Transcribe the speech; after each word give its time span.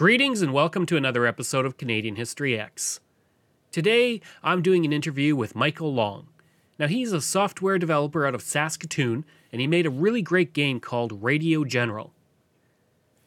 Greetings 0.00 0.40
and 0.40 0.54
welcome 0.54 0.86
to 0.86 0.96
another 0.96 1.26
episode 1.26 1.66
of 1.66 1.76
Canadian 1.76 2.16
History 2.16 2.58
X. 2.58 3.00
Today, 3.70 4.22
I'm 4.42 4.62
doing 4.62 4.86
an 4.86 4.94
interview 4.94 5.36
with 5.36 5.54
Michael 5.54 5.92
Long. 5.92 6.28
Now, 6.78 6.86
he's 6.86 7.12
a 7.12 7.20
software 7.20 7.78
developer 7.78 8.24
out 8.24 8.34
of 8.34 8.40
Saskatoon, 8.40 9.26
and 9.52 9.60
he 9.60 9.66
made 9.66 9.84
a 9.84 9.90
really 9.90 10.22
great 10.22 10.54
game 10.54 10.80
called 10.80 11.22
Radio 11.22 11.64
General. 11.64 12.14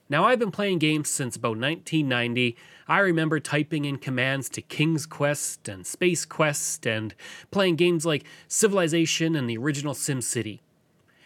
Now, 0.09 0.25
I've 0.25 0.39
been 0.39 0.49
playing 0.49 0.79
games 0.79 1.11
since 1.11 1.35
about 1.35 1.59
1990. 1.59 2.57
I 2.88 2.97
remember 3.01 3.39
typing 3.39 3.85
in 3.85 3.99
commands 3.99 4.49
to 4.49 4.61
King's 4.63 5.05
Quest 5.05 5.69
and 5.69 5.85
Space 5.85 6.25
Quest 6.25 6.88
and 6.88 7.13
playing 7.51 7.75
games 7.75 8.03
like 8.03 8.25
Civilization 8.47 9.35
and 9.35 9.47
the 9.47 9.57
original 9.57 9.94
SimCity. 9.94 10.61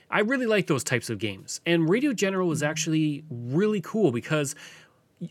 I 0.09 0.20
really 0.20 0.45
like 0.45 0.68
those 0.68 0.84
types 0.84 1.09
of 1.09 1.20
games, 1.20 1.62
and 1.66 1.90
Radio 1.90 2.12
General 2.12 2.48
was 2.48 2.64
actually 2.64 3.23
really 3.30 3.81
cool 3.81 4.12
because 4.12 4.56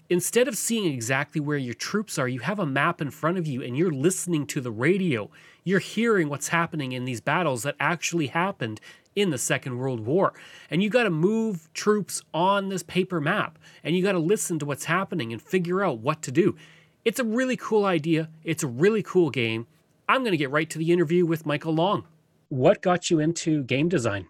instead 0.08 0.48
of 0.48 0.56
seeing 0.56 0.92
exactly 0.92 1.40
where 1.40 1.58
your 1.58 1.74
troops 1.74 2.18
are, 2.18 2.28
you 2.28 2.40
have 2.40 2.58
a 2.58 2.66
map 2.66 3.00
in 3.00 3.10
front 3.10 3.38
of 3.38 3.46
you 3.46 3.62
and 3.62 3.76
you're 3.76 3.92
listening 3.92 4.46
to 4.48 4.60
the 4.60 4.70
radio. 4.70 5.30
You're 5.64 5.80
hearing 5.80 6.28
what's 6.28 6.48
happening 6.48 6.92
in 6.92 7.04
these 7.04 7.20
battles 7.20 7.62
that 7.62 7.76
actually 7.78 8.28
happened 8.28 8.80
in 9.14 9.30
the 9.30 9.38
Second 9.38 9.78
World 9.78 10.00
War. 10.00 10.34
And 10.70 10.82
you 10.82 10.90
got 10.90 11.04
to 11.04 11.10
move 11.10 11.72
troops 11.72 12.22
on 12.34 12.68
this 12.68 12.82
paper 12.82 13.20
map 13.20 13.58
and 13.82 13.96
you 13.96 14.02
got 14.02 14.12
to 14.12 14.18
listen 14.18 14.58
to 14.58 14.66
what's 14.66 14.84
happening 14.84 15.32
and 15.32 15.40
figure 15.40 15.82
out 15.82 15.98
what 15.98 16.22
to 16.22 16.30
do. 16.30 16.56
It's 17.04 17.20
a 17.20 17.24
really 17.24 17.56
cool 17.56 17.84
idea. 17.84 18.28
It's 18.44 18.62
a 18.62 18.68
really 18.68 19.02
cool 19.02 19.30
game. 19.30 19.66
I'm 20.08 20.22
going 20.22 20.32
to 20.32 20.36
get 20.36 20.50
right 20.50 20.68
to 20.70 20.78
the 20.78 20.92
interview 20.92 21.24
with 21.24 21.46
Michael 21.46 21.74
Long. 21.74 22.04
What 22.48 22.82
got 22.82 23.10
you 23.10 23.18
into 23.18 23.64
game 23.64 23.88
design? 23.88 24.28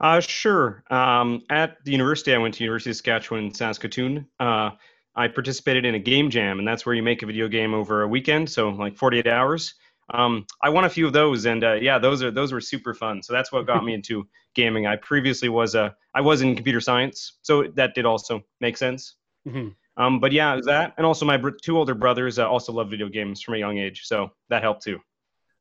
Uh, 0.00 0.20
sure. 0.20 0.84
Um, 0.90 1.42
at 1.50 1.82
the 1.84 1.92
university, 1.92 2.34
I 2.34 2.38
went 2.38 2.54
to 2.54 2.64
University 2.64 2.90
of 2.90 2.96
Saskatchewan, 2.96 3.52
Saskatoon. 3.54 4.26
Uh, 4.38 4.70
I 5.14 5.28
participated 5.28 5.84
in 5.86 5.94
a 5.94 5.98
game 5.98 6.28
jam, 6.28 6.58
and 6.58 6.68
that's 6.68 6.84
where 6.84 6.94
you 6.94 7.02
make 7.02 7.22
a 7.22 7.26
video 7.26 7.48
game 7.48 7.72
over 7.72 8.02
a 8.02 8.08
weekend, 8.08 8.50
so 8.50 8.68
like 8.68 8.96
48 8.96 9.26
hours. 9.26 9.74
Um, 10.12 10.46
I 10.62 10.68
won 10.68 10.84
a 10.84 10.90
few 10.90 11.06
of 11.06 11.12
those, 11.12 11.46
and 11.46 11.64
uh, 11.64 11.74
yeah, 11.74 11.98
those 11.98 12.22
are 12.22 12.30
those 12.30 12.52
were 12.52 12.60
super 12.60 12.94
fun. 12.94 13.22
So 13.22 13.32
that's 13.32 13.50
what 13.50 13.66
got 13.66 13.84
me 13.84 13.94
into 13.98 14.28
gaming. 14.54 14.86
I 14.86 14.96
previously 14.96 15.48
was 15.48 15.74
a 15.74 15.96
I 16.14 16.20
was 16.20 16.42
in 16.42 16.54
computer 16.54 16.80
science, 16.80 17.38
so 17.42 17.64
that 17.74 17.94
did 17.94 18.04
also 18.04 18.42
make 18.60 18.76
sense. 18.76 19.16
Mm-hmm. 19.48 19.68
Um, 19.96 20.20
but 20.20 20.30
yeah, 20.30 20.60
that, 20.66 20.92
and 20.98 21.06
also 21.06 21.24
my 21.24 21.38
br- 21.38 21.50
two 21.50 21.78
older 21.78 21.94
brothers 21.94 22.38
uh, 22.38 22.48
also 22.48 22.72
love 22.72 22.90
video 22.90 23.08
games 23.08 23.40
from 23.40 23.54
a 23.54 23.58
young 23.58 23.78
age, 23.78 24.02
so 24.04 24.30
that 24.50 24.62
helped 24.62 24.82
too. 24.82 25.00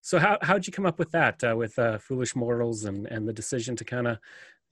So 0.05 0.19
how 0.19 0.37
how'd 0.43 0.67
you 0.67 0.71
come 0.71 0.85
up 0.85 0.99
with 0.99 1.09
that 1.13 1.43
uh, 1.43 1.55
with 1.57 1.79
uh, 1.79 1.97
Foolish 1.97 2.35
Mortals 2.35 2.83
and 2.83 3.07
and 3.07 3.27
the 3.27 3.33
decision 3.33 3.75
to 3.77 3.83
kind 3.83 4.07
of 4.07 4.19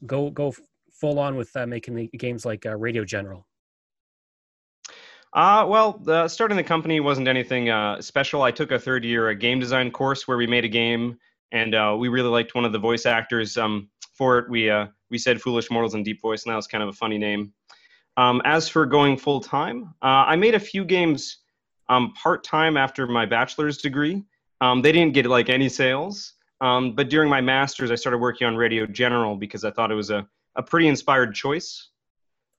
go 0.06 0.30
go 0.30 0.54
full 0.92 1.18
on 1.18 1.36
with 1.36 1.50
uh, 1.56 1.66
making 1.66 1.96
the 1.96 2.08
games 2.10 2.46
like 2.46 2.68
uh, 2.68 2.76
Radio 2.76 3.04
General? 3.04 3.48
Uh, 5.34 5.66
well, 5.68 6.30
starting 6.30 6.56
the 6.56 6.64
company 6.64 7.00
wasn't 7.00 7.28
anything 7.28 7.72
uh, 7.72 8.00
special. 8.00 8.44
I 8.44 8.52
took 8.52 8.70
a 8.70 8.78
third 8.78 9.04
year 9.04 9.30
a 9.30 9.36
game 9.36 9.60
design 9.60 9.90
course 9.90 10.28
where 10.28 10.38
we 10.38 10.46
made 10.46 10.66
a 10.66 10.70
game, 10.70 11.18
and 11.52 11.74
uh, 11.74 11.96
we 11.98 12.10
really 12.10 12.30
liked 12.30 12.54
one 12.54 12.64
of 12.64 12.72
the 12.72 12.78
voice 12.78 13.08
actors 13.08 13.58
um, 13.58 13.90
for 14.16 14.38
it. 14.38 14.48
We 14.52 14.70
uh, 14.70 14.86
we 15.10 15.18
said 15.18 15.42
"Foolish 15.42 15.72
Mortals" 15.72 15.96
in 15.96 16.04
deep 16.04 16.22
voice, 16.22 16.44
and 16.44 16.52
that 16.52 16.58
was 16.58 16.68
kind 16.68 16.84
of 16.84 16.90
a 16.90 16.94
funny 16.94 17.18
name. 17.18 17.54
Um, 18.18 18.40
as 18.46 18.70
for 18.70 18.86
going 18.86 19.18
full 19.18 19.40
time, 19.40 19.96
I 20.00 20.36
made 20.36 20.54
a 20.54 20.60
few 20.60 20.86
games 20.86 21.40
um, 21.90 22.14
part 22.14 22.44
time 22.44 22.78
after 22.78 23.08
my 23.08 23.26
bachelor's 23.26 23.80
degree. 23.80 24.24
Um, 24.64 24.82
they 24.82 24.94
didn't 24.94 25.14
get 25.14 25.26
like 25.26 25.50
any 25.50 25.68
sales. 25.68 26.36
Um, 26.62 26.96
but 26.96 27.10
during 27.10 27.30
my 27.30 27.42
master's, 27.42 27.92
I 27.92 27.96
started 27.96 28.20
working 28.20 28.48
on 28.48 28.56
Radio 28.56 28.86
General 28.86 29.36
because 29.36 29.66
I 29.66 29.72
thought 29.72 29.92
it 29.92 29.96
was 29.96 30.10
a, 30.10 30.26
a 30.56 30.64
pretty 30.64 30.88
inspired 30.88 31.36
choice. 31.36 31.90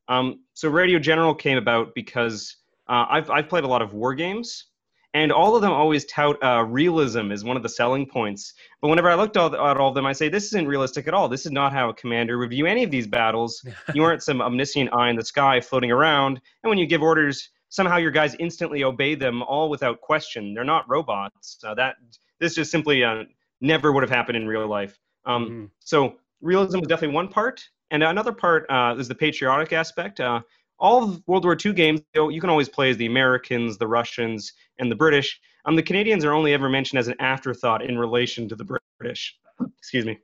Um, 0.08 0.40
so 0.52 0.68
Radio 0.68 0.98
General 0.98 1.34
came 1.34 1.56
about 1.56 1.94
because 1.94 2.58
uh, 2.90 3.06
I've, 3.08 3.30
I've 3.30 3.48
played 3.48 3.64
a 3.64 3.68
lot 3.68 3.80
of 3.80 3.94
war 3.94 4.14
games, 4.14 4.66
and 5.14 5.32
all 5.32 5.56
of 5.56 5.62
them 5.62 5.72
always 5.72 6.04
tout 6.04 6.36
uh, 6.44 6.62
realism 6.64 7.32
as 7.32 7.42
one 7.42 7.56
of 7.56 7.62
the 7.62 7.70
selling 7.70 8.04
points. 8.04 8.52
But 8.82 8.88
whenever 8.88 9.08
I 9.08 9.14
looked 9.14 9.38
at 9.38 9.54
all 9.54 9.88
of 9.88 9.94
them, 9.94 10.04
I 10.04 10.12
say, 10.12 10.28
this 10.28 10.44
isn't 10.44 10.68
realistic 10.68 11.08
at 11.08 11.14
all. 11.14 11.30
This 11.30 11.46
is 11.46 11.52
not 11.52 11.72
how 11.72 11.88
a 11.88 11.94
commander 11.94 12.36
would 12.36 12.50
view 12.50 12.66
any 12.66 12.84
of 12.84 12.90
these 12.90 13.06
battles. 13.06 13.66
you 13.94 14.04
aren't 14.04 14.22
some 14.22 14.42
omniscient 14.42 14.92
eye 14.92 15.08
in 15.08 15.16
the 15.16 15.24
sky 15.24 15.58
floating 15.58 15.90
around, 15.90 16.38
and 16.62 16.68
when 16.68 16.76
you 16.76 16.86
give 16.86 17.00
orders, 17.00 17.48
somehow 17.74 17.96
your 17.96 18.12
guys 18.12 18.36
instantly 18.38 18.84
obey 18.84 19.16
them 19.16 19.42
all 19.42 19.68
without 19.68 20.00
question. 20.00 20.54
They're 20.54 20.62
not 20.62 20.88
robots. 20.88 21.58
Uh, 21.64 21.74
that 21.74 21.96
this 22.38 22.54
just 22.54 22.70
simply 22.70 23.02
uh, 23.02 23.24
never 23.60 23.92
would 23.92 24.04
have 24.04 24.10
happened 24.10 24.36
in 24.36 24.46
real 24.46 24.68
life. 24.68 24.96
Um, 25.26 25.44
mm-hmm. 25.44 25.64
So 25.80 26.14
realism 26.40 26.78
is 26.78 26.86
definitely 26.86 27.16
one 27.16 27.26
part, 27.26 27.68
and 27.90 28.04
another 28.04 28.32
part 28.32 28.66
uh, 28.70 28.94
is 28.96 29.08
the 29.08 29.14
patriotic 29.16 29.72
aspect. 29.72 30.20
Uh, 30.20 30.42
all 30.78 31.02
of 31.02 31.22
World 31.26 31.44
War 31.44 31.56
II 31.64 31.72
games, 31.72 32.00
you, 32.14 32.20
know, 32.20 32.28
you, 32.28 32.40
can 32.40 32.48
always 32.48 32.68
play 32.68 32.90
as 32.90 32.96
the 32.96 33.06
Americans, 33.06 33.76
the 33.76 33.88
Russians, 33.88 34.52
and 34.78 34.88
the 34.88 34.96
British. 34.96 35.40
Um, 35.64 35.74
the 35.74 35.82
Canadians 35.82 36.24
are 36.24 36.32
only 36.32 36.52
ever 36.54 36.68
mentioned 36.68 37.00
as 37.00 37.08
an 37.08 37.14
afterthought 37.18 37.82
in 37.82 37.98
relation 37.98 38.48
to 38.50 38.54
the 38.54 38.78
British. 38.98 39.36
Excuse 39.78 40.04
me. 40.04 40.20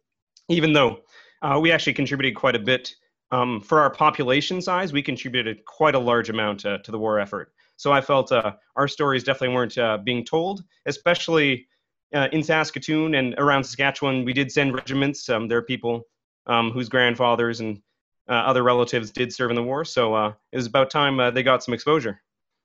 Even 0.48 0.72
though 0.72 1.00
uh, 1.42 1.58
we 1.60 1.72
actually 1.72 1.94
contributed 1.94 2.36
quite 2.36 2.54
a 2.54 2.60
bit 2.60 2.94
um, 3.30 3.60
for 3.60 3.80
our 3.80 3.90
population 3.90 4.60
size, 4.60 4.92
we 4.92 5.02
contributed 5.02 5.64
quite 5.64 5.94
a 5.94 5.98
large 5.98 6.30
amount 6.30 6.66
uh, 6.66 6.78
to 6.78 6.90
the 6.90 6.98
war 6.98 7.18
effort. 7.18 7.52
So 7.76 7.92
I 7.92 8.00
felt 8.00 8.32
uh, 8.32 8.52
our 8.76 8.88
stories 8.88 9.24
definitely 9.24 9.54
weren't 9.54 9.78
uh, 9.78 9.98
being 9.98 10.24
told, 10.24 10.64
especially 10.86 11.66
uh, 12.14 12.28
in 12.32 12.42
Saskatoon 12.42 13.14
and 13.14 13.34
around 13.38 13.64
Saskatchewan. 13.64 14.24
We 14.24 14.32
did 14.32 14.50
send 14.50 14.74
regiments. 14.74 15.28
Um, 15.28 15.48
there 15.48 15.58
are 15.58 15.62
people 15.62 16.02
um, 16.46 16.70
whose 16.72 16.88
grandfathers 16.88 17.60
and 17.60 17.80
uh, 18.28 18.32
other 18.32 18.62
relatives 18.62 19.10
did 19.10 19.32
serve 19.32 19.50
in 19.50 19.56
the 19.56 19.62
war, 19.62 19.84
so 19.84 20.14
uh, 20.14 20.32
it 20.52 20.56
was 20.56 20.66
about 20.66 20.90
time 20.90 21.34
they 21.34 21.42
got 21.42 21.64
some 21.64 21.74
exposure. 21.74 22.20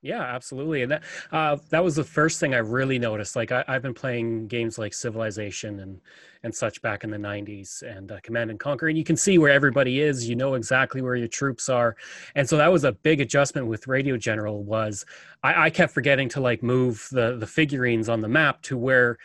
Yeah, 0.06 0.22
absolutely, 0.22 0.84
and 0.84 0.92
that 0.92 1.04
uh, 1.32 1.58
that 1.72 1.84
was 1.84 1.96
the 1.96 2.04
first 2.04 2.40
thing 2.40 2.54
I 2.54 2.60
really 2.60 3.00
noticed. 3.00 3.36
Like 3.36 3.52
I, 3.52 3.64
have 3.68 3.82
been 3.82 3.96
playing 3.96 4.46
games 4.48 4.78
like 4.78 4.94
Civilization 4.94 5.80
and 5.80 6.00
and 6.44 6.54
such 6.54 6.80
back 6.84 7.04
in 7.04 7.10
the 7.10 7.18
'90s, 7.18 7.81
and 7.81 8.12
uh, 8.12 8.19
Command 8.22 8.52
and 8.52 8.60
Conquer, 8.60 8.88
and 8.88 9.00
you 9.00 9.04
can 9.04 9.18
see 9.18 9.40
where 9.40 9.52
everybody 9.52 10.02
is. 10.02 10.30
You 10.30 10.36
know 10.36 10.54
exactly 10.54 11.02
where 11.02 11.16
your 11.16 11.28
troops 11.28 11.69
are, 11.69 11.96
and 12.36 12.48
so 12.48 12.56
that 12.57 12.72
was 12.72 12.84
a 12.84 12.92
big 12.92 13.19
adjustment 13.19 13.66
with 13.66 13.88
Radio 13.88 14.16
General. 14.16 14.63
Was 14.63 15.07
I, 15.42 15.63
I 15.66 15.69
kept 15.72 15.92
forgetting 15.92 16.30
to 16.30 16.40
like 16.40 16.62
move 16.62 17.08
the 17.12 17.38
the 17.38 17.48
figurines 17.48 18.08
on 18.08 18.22
the 18.22 18.30
map 18.30 18.62
to 18.63 18.78
where 18.78 19.18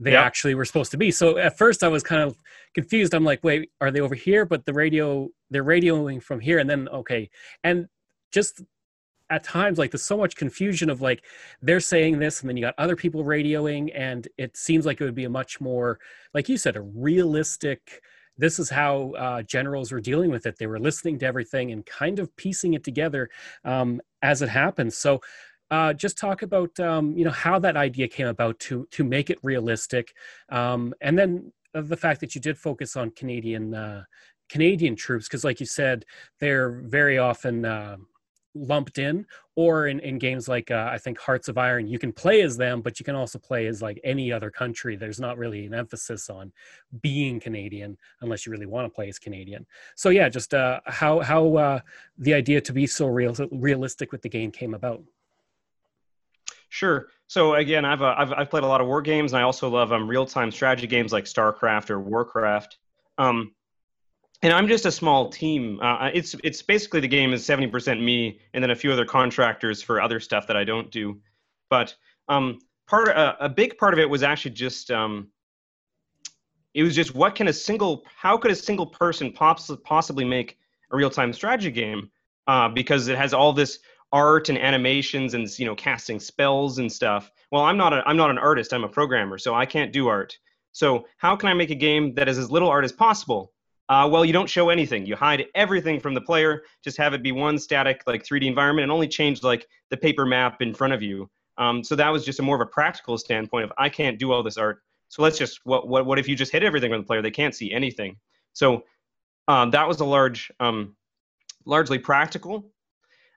they 0.00 0.12
yep. 0.12 0.24
actually 0.24 0.56
were 0.56 0.64
supposed 0.64 0.90
to 0.90 0.96
be. 0.96 1.12
So 1.12 1.38
at 1.38 1.56
first 1.56 1.84
I 1.84 1.88
was 1.88 2.02
kind 2.02 2.22
of 2.22 2.36
confused. 2.74 3.14
I'm 3.14 3.22
like, 3.22 3.44
wait, 3.44 3.70
are 3.80 3.92
they 3.92 4.00
over 4.00 4.16
here? 4.16 4.44
But 4.44 4.64
the 4.64 4.74
radio, 4.74 5.28
they're 5.50 5.62
radioing 5.62 6.20
from 6.20 6.40
here, 6.40 6.58
and 6.58 6.68
then 6.68 6.88
okay, 6.88 7.30
and 7.62 7.86
just 8.32 8.60
at 9.34 9.42
times 9.42 9.78
like 9.78 9.90
there's 9.90 10.04
so 10.04 10.16
much 10.16 10.36
confusion 10.36 10.88
of 10.88 11.00
like 11.00 11.24
they're 11.60 11.80
saying 11.80 12.18
this 12.18 12.40
and 12.40 12.48
then 12.48 12.56
you 12.56 12.62
got 12.62 12.74
other 12.78 12.94
people 12.94 13.24
radioing 13.24 13.90
and 13.94 14.28
it 14.38 14.56
seems 14.56 14.86
like 14.86 15.00
it 15.00 15.04
would 15.04 15.14
be 15.14 15.24
a 15.24 15.30
much 15.30 15.60
more 15.60 15.98
like 16.34 16.48
you 16.48 16.56
said 16.56 16.76
a 16.76 16.80
realistic 16.80 18.00
this 18.36 18.58
is 18.58 18.68
how 18.68 19.12
uh, 19.12 19.42
generals 19.42 19.92
were 19.92 20.00
dealing 20.00 20.28
with 20.28 20.44
it. 20.44 20.58
They 20.58 20.66
were 20.66 20.80
listening 20.80 21.20
to 21.20 21.26
everything 21.26 21.70
and 21.70 21.86
kind 21.86 22.18
of 22.18 22.34
piecing 22.34 22.74
it 22.74 22.82
together 22.82 23.30
um, 23.64 24.00
as 24.22 24.42
it 24.42 24.48
happens 24.48 24.96
so 24.96 25.20
uh, 25.70 25.92
just 25.92 26.18
talk 26.18 26.42
about 26.42 26.78
um, 26.78 27.16
you 27.16 27.24
know 27.24 27.30
how 27.30 27.58
that 27.58 27.76
idea 27.76 28.06
came 28.06 28.26
about 28.28 28.58
to 28.60 28.86
to 28.90 29.02
make 29.02 29.30
it 29.30 29.38
realistic, 29.42 30.12
um, 30.50 30.94
and 31.00 31.18
then 31.18 31.52
the 31.72 31.96
fact 31.96 32.20
that 32.20 32.34
you 32.34 32.40
did 32.40 32.56
focus 32.56 32.96
on 32.96 33.10
Canadian 33.10 33.74
uh, 33.74 34.04
Canadian 34.48 34.94
troops 34.94 35.26
because, 35.26 35.42
like 35.42 35.60
you 35.60 35.66
said, 35.66 36.04
they're 36.38 36.70
very 36.70 37.18
often 37.18 37.64
uh, 37.64 37.96
lumped 38.54 38.98
in. 38.98 39.26
Or 39.56 39.86
in, 39.86 40.00
in 40.00 40.18
games 40.18 40.48
like 40.48 40.72
uh, 40.72 40.88
I 40.90 40.98
think 40.98 41.18
Hearts 41.18 41.48
of 41.48 41.56
Iron, 41.58 41.86
you 41.86 41.98
can 41.98 42.12
play 42.12 42.42
as 42.42 42.56
them, 42.56 42.82
but 42.82 42.98
you 42.98 43.04
can 43.04 43.14
also 43.14 43.38
play 43.38 43.66
as 43.66 43.80
like 43.80 44.00
any 44.02 44.32
other 44.32 44.50
country. 44.50 44.96
There's 44.96 45.20
not 45.20 45.38
really 45.38 45.64
an 45.66 45.74
emphasis 45.74 46.28
on 46.28 46.52
being 47.00 47.38
Canadian 47.38 47.96
unless 48.20 48.44
you 48.44 48.52
really 48.52 48.66
want 48.66 48.86
to 48.86 48.94
play 48.94 49.08
as 49.08 49.18
Canadian. 49.20 49.64
So 49.94 50.08
yeah, 50.08 50.28
just 50.28 50.54
uh, 50.54 50.80
how 50.86 51.20
how 51.20 51.56
uh, 51.56 51.80
the 52.18 52.34
idea 52.34 52.60
to 52.62 52.72
be 52.72 52.86
so 52.86 53.06
real 53.06 53.34
realistic 53.52 54.10
with 54.10 54.22
the 54.22 54.28
game 54.28 54.50
came 54.50 54.74
about. 54.74 55.02
Sure. 56.68 57.06
So 57.28 57.54
again, 57.54 57.84
I've, 57.84 58.02
uh, 58.02 58.16
I've, 58.18 58.32
I've 58.32 58.50
played 58.50 58.64
a 58.64 58.66
lot 58.66 58.80
of 58.80 58.88
war 58.88 59.00
games, 59.00 59.32
and 59.32 59.38
I 59.38 59.44
also 59.44 59.68
love 59.68 59.92
um, 59.92 60.08
real 60.08 60.26
time 60.26 60.50
strategy 60.50 60.88
games 60.88 61.12
like 61.12 61.26
StarCraft 61.26 61.90
or 61.90 62.00
Warcraft. 62.00 62.78
Um, 63.16 63.54
and 64.44 64.52
I'm 64.52 64.68
just 64.68 64.84
a 64.84 64.92
small 64.92 65.30
team. 65.30 65.80
Uh, 65.80 66.10
it's 66.12 66.36
it's 66.44 66.60
basically 66.60 67.00
the 67.00 67.08
game 67.08 67.32
is 67.32 67.42
70% 67.44 68.02
me, 68.02 68.38
and 68.52 68.62
then 68.62 68.70
a 68.70 68.76
few 68.76 68.92
other 68.92 69.06
contractors 69.06 69.82
for 69.82 70.02
other 70.02 70.20
stuff 70.20 70.46
that 70.46 70.56
I 70.56 70.64
don't 70.64 70.90
do. 70.90 71.18
But 71.70 71.94
um, 72.28 72.58
part 72.86 73.08
uh, 73.08 73.36
a 73.40 73.48
big 73.48 73.78
part 73.78 73.94
of 73.94 73.98
it 73.98 74.08
was 74.08 74.22
actually 74.22 74.50
just 74.50 74.90
um, 74.90 75.28
it 76.74 76.82
was 76.82 76.94
just 76.94 77.14
what 77.14 77.34
can 77.34 77.48
a 77.48 77.54
single 77.54 78.04
how 78.16 78.36
could 78.36 78.50
a 78.50 78.54
single 78.54 78.86
person 78.86 79.32
poss- 79.32 79.70
possibly 79.82 80.26
make 80.26 80.58
a 80.92 80.96
real 80.96 81.10
time 81.10 81.32
strategy 81.32 81.70
game 81.70 82.10
uh, 82.46 82.68
because 82.68 83.08
it 83.08 83.16
has 83.16 83.32
all 83.32 83.54
this 83.54 83.78
art 84.12 84.50
and 84.50 84.58
animations 84.58 85.32
and 85.32 85.58
you 85.58 85.64
know 85.64 85.74
casting 85.74 86.20
spells 86.20 86.78
and 86.78 86.92
stuff. 86.92 87.32
Well, 87.50 87.62
I'm 87.62 87.78
not 87.78 87.94
a, 87.94 88.02
I'm 88.06 88.18
not 88.18 88.28
an 88.28 88.38
artist. 88.38 88.74
I'm 88.74 88.84
a 88.84 88.88
programmer, 88.88 89.38
so 89.38 89.54
I 89.54 89.64
can't 89.64 89.90
do 89.90 90.08
art. 90.08 90.36
So 90.72 91.06
how 91.16 91.34
can 91.34 91.48
I 91.48 91.54
make 91.54 91.70
a 91.70 91.74
game 91.74 92.14
that 92.16 92.28
is 92.28 92.36
as 92.36 92.50
little 92.50 92.68
art 92.68 92.84
as 92.84 92.92
possible? 92.92 93.53
Uh, 93.88 94.08
well, 94.10 94.24
you 94.24 94.32
don't 94.32 94.48
show 94.48 94.70
anything. 94.70 95.04
You 95.04 95.14
hide 95.14 95.46
everything 95.54 96.00
from 96.00 96.14
the 96.14 96.20
player. 96.20 96.62
Just 96.82 96.96
have 96.96 97.12
it 97.12 97.22
be 97.22 97.32
one 97.32 97.58
static, 97.58 98.02
like 98.06 98.24
3D 98.24 98.46
environment, 98.46 98.84
and 98.84 98.92
only 98.92 99.08
change 99.08 99.42
like 99.42 99.66
the 99.90 99.96
paper 99.96 100.24
map 100.24 100.62
in 100.62 100.72
front 100.72 100.94
of 100.94 101.02
you. 101.02 101.28
Um, 101.58 101.84
so 101.84 101.94
that 101.96 102.08
was 102.08 102.24
just 102.24 102.40
a 102.40 102.42
more 102.42 102.56
of 102.56 102.62
a 102.62 102.70
practical 102.70 103.18
standpoint 103.18 103.64
of 103.64 103.72
I 103.78 103.88
can't 103.88 104.18
do 104.18 104.32
all 104.32 104.42
this 104.42 104.56
art. 104.56 104.82
So 105.08 105.22
let's 105.22 105.38
just 105.38 105.60
what 105.64 105.86
what 105.86 106.06
what 106.06 106.18
if 106.18 106.26
you 106.26 106.34
just 106.34 106.50
hit 106.50 106.62
everything 106.62 106.90
from 106.90 107.02
the 107.02 107.06
player? 107.06 107.22
They 107.22 107.30
can't 107.30 107.54
see 107.54 107.72
anything. 107.72 108.16
So 108.54 108.84
um, 109.48 109.70
that 109.70 109.86
was 109.86 110.00
a 110.00 110.04
large, 110.04 110.50
um, 110.60 110.96
largely 111.66 111.98
practical. 111.98 112.70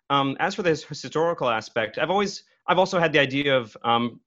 Um, 0.10 0.38
as 0.40 0.56
for 0.56 0.64
this 0.64 0.84
historical 0.84 1.50
aspect, 1.50 1.98
I've 1.98 2.10
always 2.10 2.44
I've 2.68 2.80
also 2.80 3.00
had 3.00 3.12
the 3.12 3.20
idea 3.20 3.56
of 3.56 3.76
um, 3.84 4.22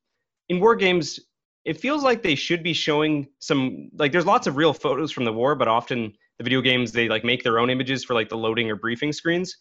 in 0.51 0.61
war 0.61 0.77
games 0.77 1.19
it 1.65 1.79
feels 1.81 2.03
like 2.03 2.23
they 2.23 2.35
should 2.35 2.63
be 2.63 2.73
showing 2.73 3.27
some 3.39 3.91
like 3.97 4.13
there's 4.13 4.27
lots 4.27 4.47
of 4.47 4.57
real 4.57 4.73
photos 4.73 5.13
from 5.13 5.25
the 5.25 5.33
war 5.33 5.55
but 5.55 5.69
often 5.69 6.13
the 6.39 6.45
video 6.45 6.61
games 6.61 6.93
they 6.93 7.09
like 7.09 7.25
make 7.25 7.43
their 7.43 7.59
own 7.59 7.71
images 7.71 8.05
for 8.05 8.15
like 8.15 8.29
the 8.29 8.37
loading 8.37 8.71
or 8.71 8.77
briefing 8.77 9.13
screens. 9.13 9.57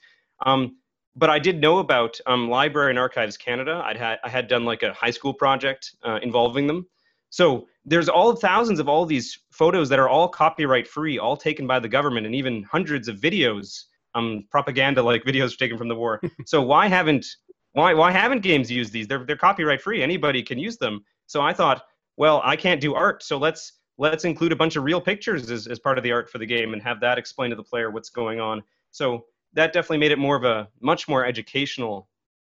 Um, 0.46 0.78
but 1.16 1.30
i 1.30 1.40
did 1.40 1.60
know 1.60 1.80
about 1.80 2.18
um, 2.28 2.50
library 2.50 2.92
and 2.92 3.00
archives 3.00 3.36
canada. 3.36 3.82
I 3.84 3.98
had 3.98 4.20
i 4.24 4.30
had 4.30 4.48
done 4.48 4.64
like 4.64 4.84
a 4.84 4.94
high 4.94 5.12
school 5.12 5.34
project 5.34 5.92
uh, 6.06 6.20
involving 6.22 6.68
them. 6.68 6.88
So 7.32 7.68
there's 7.86 8.10
all 8.10 8.36
thousands 8.36 8.80
of 8.80 8.88
all 8.88 9.06
these 9.06 9.38
photos 9.52 9.90
that 9.90 10.00
are 10.00 10.10
all 10.10 10.28
copyright 10.28 10.88
free 10.88 11.20
all 11.20 11.38
taken 11.38 11.68
by 11.68 11.80
the 11.80 11.90
government 11.90 12.26
and 12.26 12.36
even 12.36 12.64
hundreds 12.64 13.08
of 13.08 13.18
videos 13.18 13.84
um, 14.16 14.46
propaganda 14.50 15.04
like 15.04 15.24
videos 15.32 15.58
taken 15.58 15.78
from 15.78 15.90
the 15.90 15.96
war. 15.96 16.22
So 16.46 16.62
why 16.62 16.88
haven't 16.88 17.26
why 17.74 17.94
why 17.94 18.12
haven't 18.12 18.42
games 18.42 18.72
used 18.72 18.94
these? 18.94 19.08
They're, 19.08 19.26
they're 19.26 19.36
copyright 19.36 19.82
free. 19.82 20.02
Anybody 20.02 20.42
can 20.42 20.58
use 20.58 20.78
them 20.78 21.04
so 21.30 21.42
I 21.42 21.54
thought, 21.54 21.84
well, 22.18 22.42
I 22.44 22.56
can't 22.56 22.82
do 22.82 22.96
art, 22.96 23.22
so 23.22 23.38
let's 23.38 23.74
let's 24.00 24.26
include 24.26 24.52
a 24.52 24.56
bunch 24.56 24.76
of 24.78 24.84
real 24.84 25.00
pictures 25.00 25.52
as, 25.52 25.68
as 25.68 25.78
part 25.78 26.00
of 26.00 26.04
the 26.04 26.12
art 26.12 26.28
for 26.28 26.40
the 26.40 26.46
game 26.46 26.74
and 26.74 26.82
have 26.82 27.00
that 27.02 27.20
explain 27.20 27.52
to 27.52 27.56
the 27.56 27.64
player 27.64 27.92
what's 27.92 28.10
going 28.10 28.40
on. 28.40 28.64
So 28.90 29.26
that 29.54 29.72
definitely 29.74 30.00
made 30.00 30.12
it 30.12 30.18
more 30.18 30.36
of 30.36 30.44
a 30.44 30.68
much 30.82 31.08
more 31.08 31.24
educational, 31.24 32.10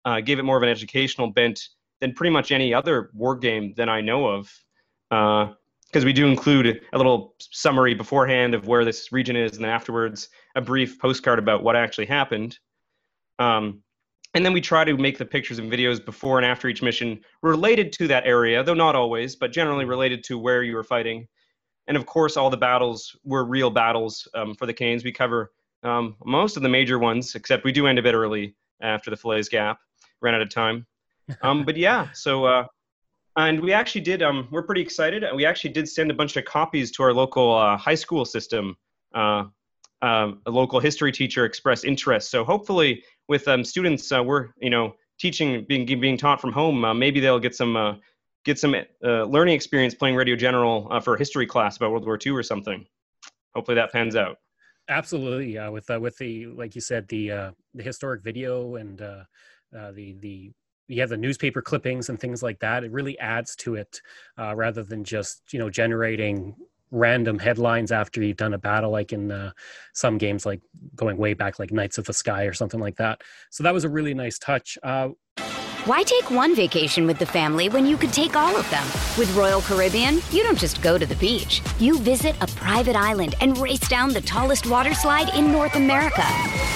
uh, 0.04 0.20
gave 0.20 0.40
it 0.40 0.42
more 0.42 0.56
of 0.56 0.64
an 0.64 0.68
educational 0.68 1.30
bent 1.30 1.68
than 2.00 2.14
pretty 2.14 2.32
much 2.32 2.50
any 2.50 2.74
other 2.74 3.10
war 3.14 3.36
game 3.36 3.74
than 3.76 3.88
I 3.88 4.00
know 4.00 4.26
of. 4.26 4.52
Because 5.08 6.02
uh, 6.02 6.06
we 6.06 6.12
do 6.12 6.26
include 6.26 6.80
a 6.92 6.96
little 6.96 7.36
summary 7.38 7.94
beforehand 7.94 8.54
of 8.54 8.66
where 8.66 8.84
this 8.84 9.12
region 9.12 9.36
is, 9.36 9.52
and 9.54 9.64
then 9.64 9.70
afterwards 9.70 10.30
a 10.56 10.60
brief 10.60 10.98
postcard 10.98 11.38
about 11.38 11.62
what 11.62 11.76
actually 11.76 12.06
happened. 12.06 12.58
Um, 13.38 13.83
and 14.34 14.44
then 14.44 14.52
we 14.52 14.60
try 14.60 14.84
to 14.84 14.96
make 14.96 15.16
the 15.16 15.24
pictures 15.24 15.58
and 15.58 15.70
videos 15.70 16.04
before 16.04 16.38
and 16.38 16.46
after 16.46 16.68
each 16.68 16.82
mission 16.82 17.20
related 17.42 17.92
to 17.94 18.08
that 18.08 18.26
area, 18.26 18.62
though 18.62 18.74
not 18.74 18.96
always, 18.96 19.36
but 19.36 19.52
generally 19.52 19.84
related 19.84 20.24
to 20.24 20.38
where 20.38 20.62
you 20.62 20.74
were 20.74 20.84
fighting. 20.84 21.28
And 21.86 21.96
of 21.96 22.06
course, 22.06 22.36
all 22.36 22.50
the 22.50 22.56
battles 22.56 23.16
were 23.24 23.44
real 23.44 23.70
battles 23.70 24.26
um, 24.34 24.54
for 24.54 24.66
the 24.66 24.72
Canes. 24.72 25.04
We 25.04 25.12
cover 25.12 25.52
um, 25.82 26.16
most 26.24 26.56
of 26.56 26.62
the 26.62 26.68
major 26.68 26.98
ones, 26.98 27.34
except 27.34 27.64
we 27.64 27.72
do 27.72 27.86
end 27.86 27.98
a 27.98 28.02
bit 28.02 28.14
early 28.14 28.56
after 28.80 29.10
the 29.10 29.16
Falaise 29.16 29.48
Gap. 29.48 29.78
Ran 30.20 30.34
out 30.34 30.42
of 30.42 30.48
time. 30.48 30.86
Um, 31.42 31.64
but 31.64 31.76
yeah, 31.76 32.08
so 32.12 32.44
uh, 32.44 32.66
and 33.36 33.60
we 33.60 33.72
actually 33.72 34.00
did. 34.02 34.22
Um, 34.22 34.48
we're 34.50 34.62
pretty 34.62 34.80
excited. 34.80 35.24
We 35.34 35.44
actually 35.44 35.70
did 35.70 35.88
send 35.88 36.10
a 36.10 36.14
bunch 36.14 36.36
of 36.36 36.44
copies 36.44 36.90
to 36.92 37.02
our 37.02 37.12
local 37.12 37.52
uh, 37.54 37.76
high 37.76 37.94
school 37.94 38.24
system. 38.24 38.76
Uh, 39.14 39.44
um, 40.04 40.40
a 40.44 40.50
local 40.50 40.80
history 40.80 41.10
teacher 41.10 41.46
expressed 41.46 41.84
interest. 41.84 42.30
So 42.30 42.44
hopefully, 42.44 43.02
with 43.26 43.48
um, 43.48 43.64
students, 43.64 44.12
uh, 44.12 44.22
we're 44.22 44.48
you 44.60 44.68
know 44.68 44.94
teaching 45.18 45.64
being 45.66 45.86
being 45.86 46.18
taught 46.18 46.40
from 46.40 46.52
home. 46.52 46.84
Uh, 46.84 46.92
maybe 46.92 47.20
they'll 47.20 47.40
get 47.40 47.54
some 47.54 47.74
uh, 47.74 47.94
get 48.44 48.58
some 48.58 48.74
uh, 49.02 49.24
learning 49.24 49.54
experience 49.54 49.94
playing 49.94 50.14
Radio 50.14 50.36
General 50.36 50.88
uh, 50.90 51.00
for 51.00 51.14
a 51.14 51.18
history 51.18 51.46
class 51.46 51.78
about 51.78 51.90
World 51.90 52.04
War 52.04 52.18
II 52.24 52.32
or 52.32 52.42
something. 52.42 52.84
Hopefully 53.54 53.76
that 53.76 53.92
pans 53.92 54.14
out. 54.14 54.36
Absolutely, 54.90 55.54
yeah. 55.54 55.68
With 55.68 55.88
with 55.88 56.18
the 56.18 56.46
like 56.48 56.74
you 56.74 56.82
said, 56.82 57.08
the 57.08 57.52
the 57.72 57.82
historic 57.82 58.22
video 58.22 58.76
and 58.76 58.98
the 58.98 59.26
the 59.72 60.52
you 60.86 61.00
have 61.00 61.08
the 61.08 61.16
newspaper 61.16 61.62
clippings 61.62 62.10
and 62.10 62.20
things 62.20 62.42
like 62.42 62.58
that. 62.58 62.84
It 62.84 62.92
really 62.92 63.18
adds 63.18 63.56
to 63.56 63.76
it 63.76 64.02
uh, 64.38 64.54
rather 64.54 64.82
than 64.82 65.02
just 65.02 65.40
you 65.50 65.58
know 65.58 65.70
generating 65.70 66.56
random 66.94 67.38
headlines 67.38 67.92
after 67.92 68.22
you've 68.22 68.36
done 68.36 68.54
a 68.54 68.58
battle, 68.58 68.90
like 68.90 69.12
in 69.12 69.30
uh, 69.30 69.50
some 69.92 70.16
games, 70.16 70.46
like 70.46 70.60
going 70.94 71.16
way 71.16 71.34
back, 71.34 71.58
like 71.58 71.72
Knights 71.72 71.98
of 71.98 72.06
the 72.06 72.12
Sky 72.12 72.44
or 72.44 72.52
something 72.52 72.80
like 72.80 72.96
that. 72.96 73.22
So 73.50 73.64
that 73.64 73.74
was 73.74 73.84
a 73.84 73.88
really 73.88 74.14
nice 74.14 74.38
touch. 74.38 74.78
Uh, 74.82 75.10
why 75.86 76.02
take 76.02 76.30
one 76.30 76.56
vacation 76.56 77.06
with 77.06 77.18
the 77.18 77.26
family 77.26 77.68
when 77.68 77.84
you 77.84 77.98
could 77.98 78.12
take 78.12 78.36
all 78.36 78.56
of 78.56 78.68
them? 78.70 78.84
With 79.18 79.34
Royal 79.36 79.60
Caribbean, 79.60 80.20
you 80.30 80.42
don't 80.42 80.58
just 80.58 80.80
go 80.80 80.96
to 80.96 81.04
the 81.04 81.16
beach. 81.16 81.60
You 81.78 81.98
visit 81.98 82.34
a 82.40 82.46
private 82.46 82.96
island 82.96 83.34
and 83.42 83.58
race 83.58 83.86
down 83.86 84.14
the 84.14 84.22
tallest 84.22 84.66
water 84.66 84.94
slide 84.94 85.34
in 85.34 85.52
North 85.52 85.76
America. 85.76 86.24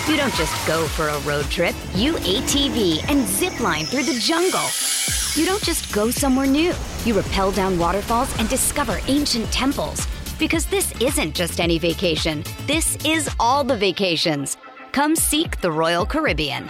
You 0.09 0.19
don't 0.19 0.35
just 0.35 0.67
go 0.67 0.87
for 0.89 1.09
a 1.09 1.19
road 1.21 1.47
trip. 1.47 1.75
You 1.95 2.15
ATV 2.17 3.03
and 3.09 3.27
zip 3.27 3.59
line 3.61 3.87
through 3.87 4.03
the 4.03 4.19
jungle. 4.19 4.69
You 5.39 5.47
don't 5.47 5.63
just 5.63 5.95
go 5.95 6.11
somewhere 6.11 6.49
new. 6.49 6.75
You 7.05 7.21
rappel 7.21 7.53
down 7.53 7.79
waterfalls 7.79 8.37
and 8.41 8.49
discover 8.49 8.99
ancient 9.07 9.47
temples. 9.53 10.05
Because 10.37 10.67
this 10.67 10.93
isn't 11.01 11.33
just 11.33 11.61
any 11.61 11.79
vacation, 11.79 12.43
this 12.67 12.97
is 13.05 13.31
all 13.39 13.63
the 13.63 13.77
vacations. 13.77 14.57
Come 14.91 15.15
seek 15.15 15.61
the 15.61 15.71
Royal 15.71 16.05
Caribbean. 16.05 16.69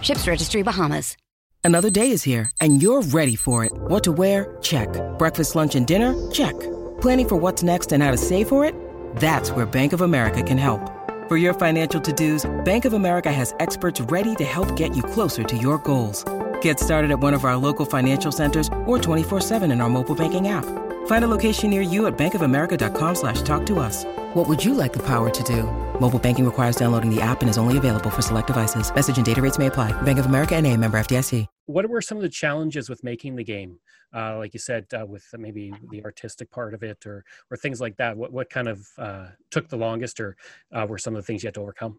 Ships 0.00 0.26
Registry 0.26 0.62
Bahamas. 0.62 1.16
Another 1.62 1.90
day 1.90 2.10
is 2.10 2.24
here, 2.24 2.50
and 2.60 2.82
you're 2.82 3.02
ready 3.02 3.36
for 3.36 3.64
it. 3.64 3.70
What 3.72 4.02
to 4.02 4.10
wear? 4.10 4.56
Check. 4.62 4.88
Breakfast, 5.16 5.54
lunch, 5.54 5.76
and 5.76 5.86
dinner? 5.86 6.12
Check. 6.32 6.58
Planning 7.00 7.28
for 7.28 7.36
what's 7.36 7.62
next 7.62 7.92
and 7.92 8.02
how 8.02 8.10
to 8.10 8.16
save 8.16 8.48
for 8.48 8.64
it? 8.64 8.74
That's 9.16 9.52
where 9.52 9.64
Bank 9.64 9.92
of 9.92 10.00
America 10.00 10.42
can 10.42 10.58
help. 10.58 10.80
For 11.28 11.36
your 11.36 11.54
financial 11.54 12.00
to 12.00 12.12
dos, 12.12 12.50
Bank 12.64 12.84
of 12.84 12.94
America 12.94 13.30
has 13.30 13.54
experts 13.60 14.00
ready 14.10 14.34
to 14.36 14.44
help 14.44 14.74
get 14.74 14.96
you 14.96 15.04
closer 15.04 15.44
to 15.44 15.56
your 15.56 15.78
goals. 15.78 16.24
Get 16.62 16.80
started 16.80 17.10
at 17.10 17.20
one 17.20 17.34
of 17.34 17.44
our 17.44 17.56
local 17.56 17.84
financial 17.84 18.32
centers 18.32 18.68
or 18.86 18.98
24-7 18.98 19.70
in 19.70 19.82
our 19.82 19.90
mobile 19.90 20.14
banking 20.14 20.48
app. 20.48 20.64
Find 21.06 21.24
a 21.24 21.28
location 21.28 21.68
near 21.68 21.82
you 21.82 22.06
at 22.06 22.16
bankofamerica.com 22.16 23.14
slash 23.14 23.42
talk 23.42 23.66
to 23.66 23.78
us. 23.78 24.04
What 24.34 24.48
would 24.48 24.64
you 24.64 24.72
like 24.72 24.94
the 24.94 25.02
power 25.02 25.28
to 25.28 25.42
do? 25.42 25.64
Mobile 26.00 26.18
banking 26.18 26.44
requires 26.44 26.76
downloading 26.76 27.14
the 27.14 27.20
app 27.20 27.40
and 27.40 27.50
is 27.50 27.58
only 27.58 27.76
available 27.76 28.10
for 28.10 28.22
select 28.22 28.46
devices. 28.46 28.94
Message 28.94 29.16
and 29.18 29.26
data 29.26 29.42
rates 29.42 29.58
may 29.58 29.66
apply. 29.66 29.92
Bank 30.02 30.18
of 30.18 30.26
America 30.26 30.54
and 30.54 30.66
a 30.66 30.74
member 30.76 30.98
FDIC. 30.98 31.46
What 31.66 31.88
were 31.88 32.00
some 32.00 32.16
of 32.16 32.22
the 32.22 32.28
challenges 32.28 32.88
with 32.88 33.04
making 33.04 33.36
the 33.36 33.44
game? 33.44 33.78
Uh, 34.14 34.38
like 34.38 34.54
you 34.54 34.60
said, 34.60 34.86
uh, 34.98 35.04
with 35.06 35.26
maybe 35.36 35.72
the 35.90 36.02
artistic 36.04 36.50
part 36.50 36.72
of 36.72 36.82
it 36.82 37.04
or, 37.04 37.24
or 37.50 37.56
things 37.58 37.78
like 37.78 37.96
that. 37.98 38.16
What, 38.16 38.32
what 38.32 38.48
kind 38.48 38.68
of 38.68 38.86
uh, 38.96 39.26
took 39.50 39.68
the 39.68 39.76
longest 39.76 40.18
or 40.18 40.36
uh, 40.72 40.86
were 40.88 40.98
some 40.98 41.14
of 41.14 41.22
the 41.22 41.26
things 41.26 41.42
you 41.42 41.48
had 41.48 41.54
to 41.54 41.60
overcome? 41.60 41.98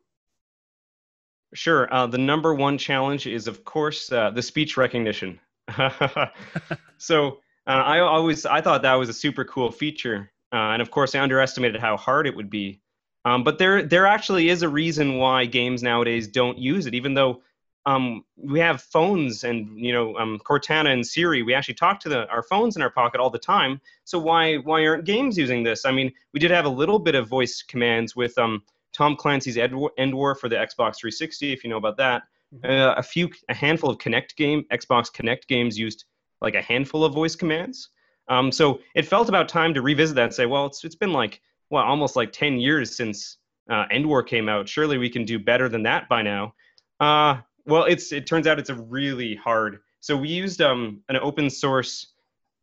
Sure. 1.54 1.92
Uh, 1.94 2.06
the 2.08 2.18
number 2.18 2.54
one 2.54 2.78
challenge 2.78 3.26
is, 3.26 3.48
of 3.48 3.64
course, 3.64 4.12
uh, 4.12 4.30
the 4.30 4.42
speech 4.42 4.78
recognition. 4.78 5.40
so 6.98 7.40
uh, 7.68 7.72
I 7.72 8.00
always 8.00 8.46
I 8.46 8.62
thought 8.62 8.82
that 8.84 8.96
was 8.96 9.10
a 9.10 9.14
super 9.14 9.46
cool 9.46 9.72
feature, 9.72 10.32
uh, 10.52 10.74
and 10.74 10.82
of 10.82 10.92
course 10.92 11.16
I 11.16 11.20
underestimated 11.20 11.80
how 11.80 11.98
hard 11.98 12.28
it 12.28 12.36
would 12.36 12.50
be. 12.50 12.82
Um, 13.26 13.44
but 13.44 13.58
there 13.58 13.84
there 13.84 14.06
actually 14.06 14.50
is 14.50 14.62
a 14.64 14.70
reason 14.70 15.18
why 15.18 15.46
games 15.46 15.84
nowadays 15.84 16.28
don't 16.28 16.58
use 16.58 16.86
it, 16.86 16.96
even 16.96 17.14
though 17.14 17.42
um, 17.86 18.24
we 18.36 18.60
have 18.60 18.82
phones 18.82 19.44
and 19.44 19.80
you 19.80 19.94
know 19.94 20.18
um, 20.18 20.40
Cortana 20.40 20.92
and 20.94 21.06
Siri. 21.06 21.44
We 21.44 21.54
actually 21.54 21.76
talk 21.76 22.00
to 22.02 22.10
the, 22.10 22.28
our 22.30 22.44
phones 22.44 22.76
in 22.76 22.82
our 22.82 22.90
pocket 22.90 23.20
all 23.20 23.30
the 23.30 23.40
time. 23.40 23.82
So 24.04 24.20
why 24.20 24.58
why 24.58 24.86
aren't 24.86 25.06
games 25.06 25.38
using 25.38 25.64
this? 25.64 25.86
I 25.86 25.92
mean, 25.92 26.12
we 26.34 26.40
did 26.40 26.52
have 26.52 26.66
a 26.66 26.70
little 26.70 27.00
bit 27.00 27.16
of 27.16 27.28
voice 27.28 27.62
commands 27.62 28.16
with 28.16 28.38
um, 28.38 28.64
Tom 28.94 29.16
Clancy's 29.16 29.58
EndWar 29.58 30.38
for 30.38 30.50
the 30.50 30.56
Xbox 30.56 30.98
360, 30.98 31.54
if 31.54 31.64
you 31.64 31.70
know 31.70 31.78
about 31.78 31.98
that. 31.98 32.24
Mm-hmm. 32.54 32.70
Uh, 32.70 32.94
a 32.94 33.04
few, 33.04 33.30
a 33.50 33.54
handful 33.54 33.90
of 33.90 33.98
Kinect 33.98 34.36
game, 34.36 34.66
Xbox 34.72 35.12
Kinect 35.12 35.48
games 35.48 35.78
used 35.78 36.06
like 36.42 36.56
a 36.56 36.62
handful 36.62 37.04
of 37.04 37.14
voice 37.14 37.36
commands. 37.36 37.90
Um, 38.28 38.52
so 38.52 38.80
it 38.96 39.08
felt 39.08 39.30
about 39.30 39.50
time 39.50 39.74
to 39.74 39.82
revisit 39.82 40.16
that 40.16 40.24
and 40.24 40.34
say, 40.34 40.46
well, 40.46 40.66
it's 40.66 40.84
it's 40.84 40.96
been 40.96 41.14
like 41.14 41.42
well, 41.70 41.84
almost 41.84 42.16
like 42.16 42.32
10 42.32 42.58
years 42.58 42.96
since 42.96 43.38
uh, 43.70 43.86
EndWar 43.92 44.26
came 44.26 44.50
out. 44.50 44.68
Surely 44.68 44.98
we 44.98 45.10
can 45.10 45.26
do 45.26 45.38
better 45.38 45.70
than 45.70 45.84
that 45.84 46.10
by 46.10 46.22
now. 46.22 46.54
Uh, 47.00 47.38
well, 47.66 47.84
it's 47.84 48.12
it 48.12 48.26
turns 48.26 48.48
out 48.48 48.60
it's 48.60 48.70
a 48.70 48.76
really 48.76 49.36
hard. 49.36 49.80
So 50.00 50.18
we 50.18 50.30
used 50.30 50.62
um, 50.62 51.02
an 51.10 51.18
open 51.18 51.50
source 51.50 52.14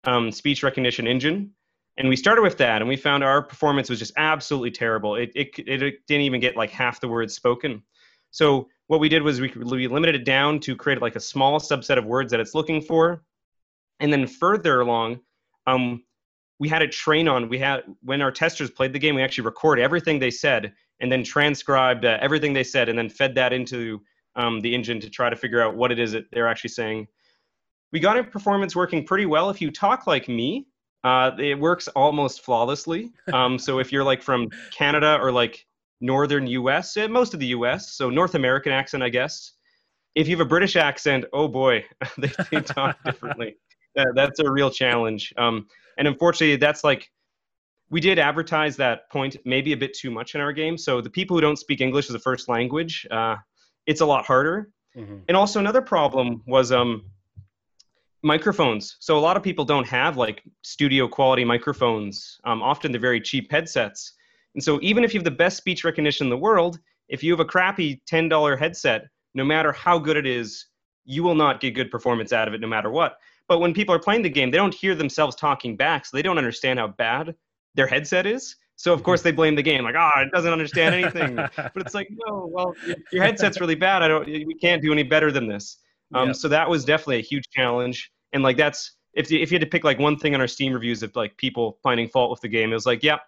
um, 0.05 0.33
speech 0.33 0.63
recognition 0.63 1.07
engine, 1.07 1.53
and 1.99 2.09
we 2.09 2.17
started 2.17 2.43
with 2.43 2.59
that, 2.59 2.83
and 2.83 2.89
we 2.89 2.97
found 2.97 3.25
our 3.25 3.43
performance 3.43 3.89
was 3.89 3.99
just 3.99 4.13
absolutely 4.17 4.71
terrible. 4.71 5.17
It, 5.17 5.31
it, 5.35 5.59
it 5.59 6.07
didn't 6.07 6.23
even 6.23 6.41
get 6.41 6.57
like 6.57 6.71
half 6.71 7.01
the 7.01 7.09
words 7.09 7.35
spoken. 7.35 7.83
So 8.31 8.69
what 8.89 9.01
we 9.01 9.09
did 9.09 9.23
was 9.23 9.41
we, 9.41 9.51
we 9.57 9.89
limited 9.89 10.15
it 10.15 10.25
down 10.25 10.61
to 10.61 10.77
create 10.77 11.01
like 11.01 11.17
a 11.17 11.21
small 11.21 11.59
subset 11.59 11.97
of 11.97 12.05
words 12.05 12.31
that 12.33 12.41
it's 12.41 12.55
looking 12.55 12.83
for, 12.83 13.23
and 14.01 14.13
then 14.13 14.27
further 14.27 14.81
along, 14.81 15.21
um, 15.67 16.03
we 16.59 16.69
had 16.69 16.83
it 16.83 16.93
train 16.93 17.29
on. 17.29 17.49
We 17.49 17.59
had 17.59 17.85
when 18.03 18.23
our 18.23 18.31
testers 18.31 18.71
played 18.71 18.93
the 18.93 18.99
game, 18.99 19.15
we 19.15 19.23
actually 19.23 19.45
record 19.45 19.79
everything 19.79 20.19
they 20.19 20.31
said 20.31 20.73
and 21.01 21.13
then 21.13 21.23
transcribed 21.23 22.05
uh, 22.05 22.19
everything 22.21 22.53
they 22.53 22.65
said 22.65 22.89
and 22.89 22.99
then 22.99 23.09
fed 23.09 23.35
that 23.35 23.53
into 23.53 24.01
um, 24.37 24.61
the 24.61 24.75
engine 24.75 25.01
to 25.01 25.11
try 25.11 25.29
to 25.29 25.37
figure 25.37 25.63
out 25.63 25.77
what 25.77 25.93
it 25.93 25.99
is 25.99 26.13
that 26.13 26.31
they're 26.31 26.49
actually 26.49 26.71
saying. 26.71 27.07
We 27.93 28.01
got 28.01 28.19
a 28.19 28.25
performance 28.25 28.75
working 28.75 29.05
pretty 29.05 29.27
well. 29.27 29.51
If 29.51 29.61
you 29.61 29.71
talk 29.71 30.07
like 30.07 30.29
me, 30.29 30.67
uh, 31.07 31.31
it 31.39 31.57
works 31.57 31.87
almost 31.89 32.45
flawlessly. 32.45 33.13
Um, 33.33 33.61
so 33.61 33.79
if 33.79 33.93
you're 33.93 34.03
like 34.03 34.21
from 34.21 34.49
Canada 34.73 35.19
or 35.23 35.31
like 35.31 35.65
northern 36.01 36.49
U.S., 36.49 36.97
eh, 36.97 37.07
most 37.07 37.33
of 37.33 37.39
the 37.39 37.47
U.S., 37.47 37.93
so 37.93 38.11
North 38.11 38.35
American 38.35 38.73
accent, 38.73 39.05
I 39.05 39.09
guess. 39.09 39.53
If 40.17 40.27
you 40.27 40.37
have 40.37 40.45
a 40.45 40.49
British 40.49 40.75
accent, 40.75 41.25
oh 41.33 41.47
boy, 41.47 41.85
they, 42.19 42.33
they 42.51 42.61
talk 42.61 42.97
differently. 43.05 43.55
That, 43.95 44.09
that's 44.17 44.41
a 44.41 44.51
real 44.51 44.69
challenge. 44.69 45.33
Um, 45.39 45.69
and 45.97 46.09
unfortunately, 46.09 46.57
that's 46.57 46.83
like 46.83 47.09
we 47.89 48.01
did 48.01 48.19
advertise 48.19 48.77
that 48.79 49.09
point 49.09 49.37
maybe 49.45 49.73
a 49.73 49.77
bit 49.77 49.95
too 49.95 50.11
much 50.11 50.35
in 50.35 50.41
our 50.41 50.53
game. 50.53 50.77
So 50.77 51.01
the 51.01 51.11
people 51.11 51.37
who 51.37 51.41
don't 51.41 51.57
speak 51.57 51.81
English 51.81 52.09
as 52.09 52.17
a 52.17 52.19
first 52.19 52.49
language, 52.49 53.07
uh, 53.13 53.37
it's 53.87 54.01
a 54.01 54.07
lot 54.07 54.27
harder. 54.27 54.71
Mm-hmm. 54.97 55.19
And 55.29 55.37
also 55.37 55.61
another 55.61 55.83
problem 55.83 56.43
was 56.49 56.73
um, 56.73 57.05
microphones. 58.27 58.97
So 58.99 59.17
a 59.17 59.21
lot 59.21 59.37
of 59.37 59.43
people 59.43 59.65
don't 59.65 59.87
have 59.87 60.17
like 60.17 60.43
studio 60.63 61.07
quality 61.07 61.45
microphones. 61.45 62.39
Um, 62.45 62.61
often 62.61 62.91
they're 62.93 63.01
very 63.01 63.21
cheap 63.21 63.51
headsets. 63.51 64.13
And 64.55 64.63
so 64.63 64.79
even 64.83 65.05
if 65.05 65.15
you 65.15 65.21
have 65.21 65.25
the 65.25 65.31
best 65.31 65.57
speech 65.57 65.85
recognition 65.85 66.27
in 66.27 66.31
the 66.31 66.37
world, 66.37 66.79
if 67.09 67.23
you 67.23 67.31
have 67.33 67.41
a 67.41 67.45
crappy 67.45 68.03
$10 68.11 68.59
headset, 68.59 69.05
no 69.35 69.45
matter 69.45 69.71
how 69.71 69.99
good 69.99 70.17
it 70.17 70.27
is, 70.27 70.67
you 71.05 71.23
will 71.23 71.37
not 71.37 71.61
get 71.61 71.75
good 71.75 71.91
performance 71.91 72.33
out 72.33 72.49
of 72.49 72.55
it 72.55 72.61
no 72.61 72.67
matter 72.67 72.91
what. 72.91 73.17
But 73.49 73.61
when 73.61 73.73
people 73.73 73.95
are 73.95 74.01
playing 74.01 74.23
the 74.23 74.29
game, 74.29 74.51
they 74.51 74.59
don't 74.59 74.75
hear 74.75 74.97
themselves 74.97 75.37
talking 75.37 75.77
back, 75.77 76.05
so 76.05 76.17
they 76.17 76.23
don't 76.23 76.39
understand 76.39 76.81
how 76.81 76.89
bad 76.89 77.35
their 77.77 77.87
headset 77.87 78.27
is. 78.27 78.57
So 78.75 78.93
of 78.93 79.05
course 79.05 79.23
they 79.23 79.31
blame 79.31 79.55
the 79.55 79.63
game, 79.63 79.85
like, 79.85 79.95
ah, 79.97 80.11
oh, 80.17 80.21
it 80.23 80.33
doesn't 80.33 80.53
understand 80.53 80.95
anything. 80.97 81.37
but 81.57 81.77
it's 81.77 81.95
like, 81.95 82.09
no, 82.27 82.51
well, 82.53 82.75
your 83.13 83.23
headset's 83.23 83.61
really 83.61 83.77
bad. 83.77 84.03
I 84.03 84.09
don't, 84.09 84.27
we 84.27 84.57
can't 84.61 84.83
do 84.83 84.93
any 84.93 85.05
better 85.05 85.31
than 85.31 85.47
this. 85.47 85.79
Um, 86.15 86.35
So 86.35 86.49
that 86.49 86.69
was 86.69 86.85
definitely 86.85 87.19
a 87.19 87.23
huge 87.23 87.45
challenge. 87.51 88.11
And 88.33 88.43
like 88.43 88.57
that's 88.57 88.93
if 89.15 89.33
if 89.33 89.51
you 89.51 89.57
had 89.57 89.63
to 89.63 89.71
pick 89.71 89.85
like 89.85 89.99
one 89.99 90.19
thing 90.19 90.35
on 90.35 90.41
our 90.41 90.49
Steam 90.49 90.73
reviews 90.73 91.03
of 91.03 91.15
like 91.17 91.37
people 91.37 91.79
finding 91.83 92.09
fault 92.09 92.31
with 92.31 92.41
the 92.41 92.49
game, 92.49 92.71
it 92.71 92.75
was 92.75 92.87
like, 92.87 93.03
yeah, 93.03 93.19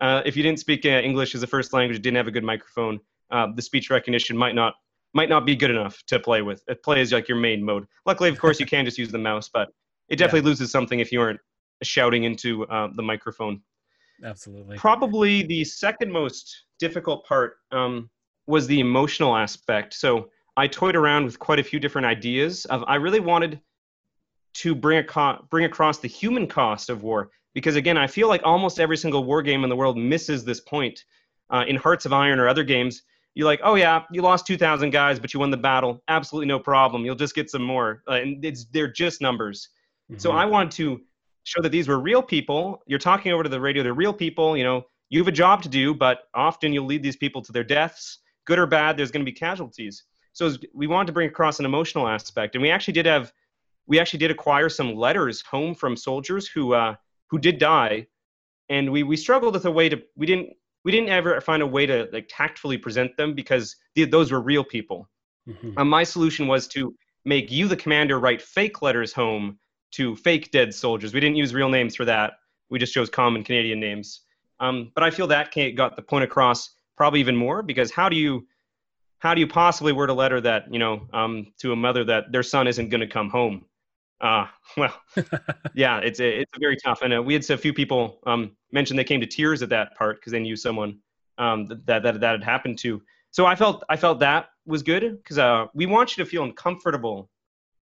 uh, 0.00 0.22
if 0.24 0.36
you 0.36 0.42
didn't 0.42 0.58
speak 0.58 0.84
uh, 0.84 0.88
English 0.88 1.34
as 1.34 1.42
a 1.42 1.46
first 1.46 1.72
language, 1.72 2.00
didn't 2.02 2.16
have 2.16 2.26
a 2.26 2.30
good 2.30 2.44
microphone, 2.44 3.00
uh, 3.30 3.48
the 3.54 3.62
speech 3.62 3.90
recognition 3.90 4.36
might 4.36 4.54
not 4.54 4.74
might 5.14 5.28
not 5.28 5.46
be 5.46 5.56
good 5.56 5.70
enough 5.70 6.02
to 6.06 6.18
play 6.18 6.42
with. 6.42 6.62
It 6.68 6.82
plays 6.82 7.12
like 7.12 7.28
your 7.28 7.38
main 7.38 7.64
mode. 7.64 7.86
Luckily, 8.04 8.28
of 8.28 8.38
course, 8.38 8.60
you 8.60 8.66
can 8.66 8.84
just 8.84 8.98
use 8.98 9.10
the 9.10 9.18
mouse, 9.18 9.48
but 9.48 9.68
it 10.08 10.16
definitely 10.16 10.40
yeah. 10.40 10.50
loses 10.50 10.70
something 10.70 11.00
if 11.00 11.10
you 11.10 11.20
aren't 11.20 11.40
shouting 11.82 12.24
into 12.24 12.66
uh, 12.66 12.88
the 12.94 13.02
microphone. 13.02 13.62
Absolutely. 14.24 14.76
Probably 14.76 15.42
the 15.42 15.64
second 15.64 16.12
most 16.12 16.64
difficult 16.78 17.26
part 17.26 17.56
um, 17.72 18.10
was 18.46 18.66
the 18.66 18.80
emotional 18.80 19.36
aspect. 19.36 19.94
So 19.94 20.30
I 20.56 20.66
toyed 20.66 20.96
around 20.96 21.24
with 21.24 21.38
quite 21.38 21.58
a 21.58 21.64
few 21.64 21.78
different 21.78 22.06
ideas. 22.06 22.64
Of 22.66 22.84
I 22.86 22.96
really 22.96 23.20
wanted 23.20 23.60
to 24.60 24.74
bring 24.74 24.98
a 24.98 25.04
co- 25.04 25.44
bring 25.50 25.64
across 25.64 25.98
the 25.98 26.08
human 26.08 26.46
cost 26.46 26.90
of 26.90 27.02
war 27.02 27.30
because 27.56 27.76
again, 27.76 27.96
I 27.96 28.06
feel 28.06 28.28
like 28.28 28.42
almost 28.44 28.78
every 28.78 28.98
single 28.98 29.24
war 29.24 29.40
game 29.40 29.64
in 29.64 29.70
the 29.70 29.76
world 29.76 29.96
misses 29.96 30.44
this 30.44 30.60
point. 30.60 31.04
Uh, 31.48 31.64
in 31.66 31.76
Hearts 31.76 32.04
of 32.04 32.12
Iron 32.12 32.38
or 32.38 32.48
other 32.48 32.64
games, 32.64 33.02
you're 33.34 33.46
like, 33.46 33.60
oh 33.62 33.76
yeah, 33.76 34.02
you 34.10 34.20
lost 34.20 34.46
2,000 34.46 34.90
guys, 34.90 35.18
but 35.18 35.32
you 35.32 35.40
won 35.40 35.50
the 35.50 35.56
battle. 35.56 36.02
Absolutely 36.08 36.48
no 36.48 36.58
problem. 36.58 37.04
You'll 37.04 37.14
just 37.14 37.34
get 37.34 37.48
some 37.48 37.62
more. 37.62 38.02
Uh, 38.08 38.14
and 38.14 38.44
it's 38.44 38.64
they're 38.66 38.92
just 38.92 39.22
numbers. 39.22 39.70
Mm-hmm. 40.10 40.18
So 40.18 40.32
I 40.32 40.44
wanted 40.44 40.72
to 40.72 41.00
show 41.44 41.62
that 41.62 41.70
these 41.70 41.88
were 41.88 41.98
real 41.98 42.22
people. 42.22 42.82
You're 42.86 42.98
talking 42.98 43.32
over 43.32 43.42
to 43.42 43.48
the 43.48 43.60
radio, 43.60 43.82
they're 43.82 43.94
real 43.94 44.12
people. 44.12 44.56
You 44.56 44.64
know, 44.64 44.84
you 45.08 45.18
have 45.20 45.28
a 45.28 45.32
job 45.32 45.62
to 45.62 45.68
do, 45.68 45.94
but 45.94 46.24
often 46.34 46.72
you'll 46.72 46.84
lead 46.84 47.02
these 47.02 47.16
people 47.16 47.40
to 47.40 47.52
their 47.52 47.64
deaths. 47.64 48.18
Good 48.44 48.58
or 48.58 48.66
bad, 48.66 48.96
there's 48.96 49.10
going 49.10 49.24
to 49.24 49.30
be 49.30 49.36
casualties. 49.36 50.04
So 50.32 50.52
we 50.74 50.86
wanted 50.86 51.06
to 51.06 51.12
bring 51.12 51.28
across 51.28 51.58
an 51.58 51.64
emotional 51.64 52.06
aspect, 52.06 52.54
and 52.54 52.60
we 52.60 52.70
actually 52.70 52.92
did 52.92 53.06
have, 53.06 53.32
we 53.86 54.00
actually 54.00 54.18
did 54.18 54.30
acquire 54.30 54.68
some 54.68 54.94
letters 54.94 55.42
home 55.42 55.74
from 55.74 55.96
soldiers 55.96 56.48
who 56.48 56.74
uh, 56.74 56.94
who 57.30 57.38
did 57.38 57.58
die, 57.58 58.06
and 58.68 58.90
we 58.90 59.02
we 59.02 59.16
struggled 59.16 59.54
with 59.54 59.66
a 59.66 59.70
way 59.70 59.88
to 59.88 60.02
we 60.16 60.26
didn't 60.26 60.50
we 60.84 60.92
didn't 60.92 61.08
ever 61.08 61.40
find 61.40 61.62
a 61.62 61.66
way 61.66 61.86
to 61.86 62.08
like 62.12 62.28
tactfully 62.28 62.78
present 62.78 63.16
them 63.16 63.34
because 63.34 63.76
the, 63.94 64.04
those 64.04 64.30
were 64.30 64.40
real 64.40 64.64
people. 64.64 65.08
Mm-hmm. 65.48 65.78
Um, 65.78 65.88
my 65.88 66.04
solution 66.04 66.46
was 66.46 66.68
to 66.68 66.94
make 67.24 67.50
you 67.50 67.68
the 67.68 67.76
commander 67.76 68.18
write 68.18 68.40
fake 68.42 68.82
letters 68.82 69.12
home 69.12 69.58
to 69.92 70.16
fake 70.16 70.50
dead 70.50 70.74
soldiers. 70.74 71.14
We 71.14 71.20
didn't 71.20 71.36
use 71.36 71.54
real 71.54 71.68
names 71.68 71.96
for 71.96 72.04
that. 72.04 72.34
We 72.70 72.78
just 72.78 72.92
chose 72.92 73.10
common 73.10 73.44
Canadian 73.44 73.80
names. 73.80 74.22
Um, 74.60 74.90
but 74.94 75.04
I 75.04 75.10
feel 75.10 75.26
that 75.28 75.52
got 75.76 75.96
the 75.96 76.02
point 76.02 76.24
across 76.24 76.70
probably 76.96 77.20
even 77.20 77.36
more 77.36 77.62
because 77.62 77.90
how 77.90 78.08
do 78.08 78.16
you 78.16 78.46
how 79.18 79.34
do 79.34 79.40
you 79.40 79.46
possibly 79.46 79.92
word 79.92 80.10
a 80.10 80.14
letter 80.14 80.40
that 80.40 80.72
you 80.72 80.78
know 80.78 81.06
um, 81.12 81.52
to 81.58 81.72
a 81.72 81.76
mother 81.76 82.04
that 82.04 82.32
their 82.32 82.42
son 82.42 82.66
isn't 82.66 82.88
going 82.88 83.00
to 83.00 83.06
come 83.06 83.28
home? 83.28 83.64
Uh, 84.20 84.46
well, 84.76 84.94
yeah, 85.74 85.98
it's 85.98 86.20
a, 86.20 86.40
it's 86.40 86.52
a 86.54 86.58
very 86.58 86.76
tough. 86.76 87.02
And 87.02 87.14
uh, 87.14 87.22
we 87.22 87.34
had 87.34 87.48
a 87.50 87.58
few 87.58 87.72
people 87.72 88.20
um, 88.26 88.56
mention 88.72 88.96
they 88.96 89.04
came 89.04 89.20
to 89.20 89.26
tears 89.26 89.62
at 89.62 89.68
that 89.70 89.94
part 89.96 90.16
because 90.16 90.32
they 90.32 90.40
knew 90.40 90.56
someone 90.56 90.98
um, 91.38 91.66
that, 91.66 92.02
that 92.02 92.20
that 92.20 92.32
had 92.32 92.44
happened 92.44 92.78
to. 92.78 93.02
So 93.30 93.44
I 93.44 93.54
felt 93.54 93.84
I 93.88 93.96
felt 93.96 94.20
that 94.20 94.46
was 94.64 94.82
good 94.82 95.18
because 95.18 95.38
uh, 95.38 95.66
we 95.74 95.86
want 95.86 96.16
you 96.16 96.24
to 96.24 96.30
feel 96.30 96.44
uncomfortable 96.44 97.30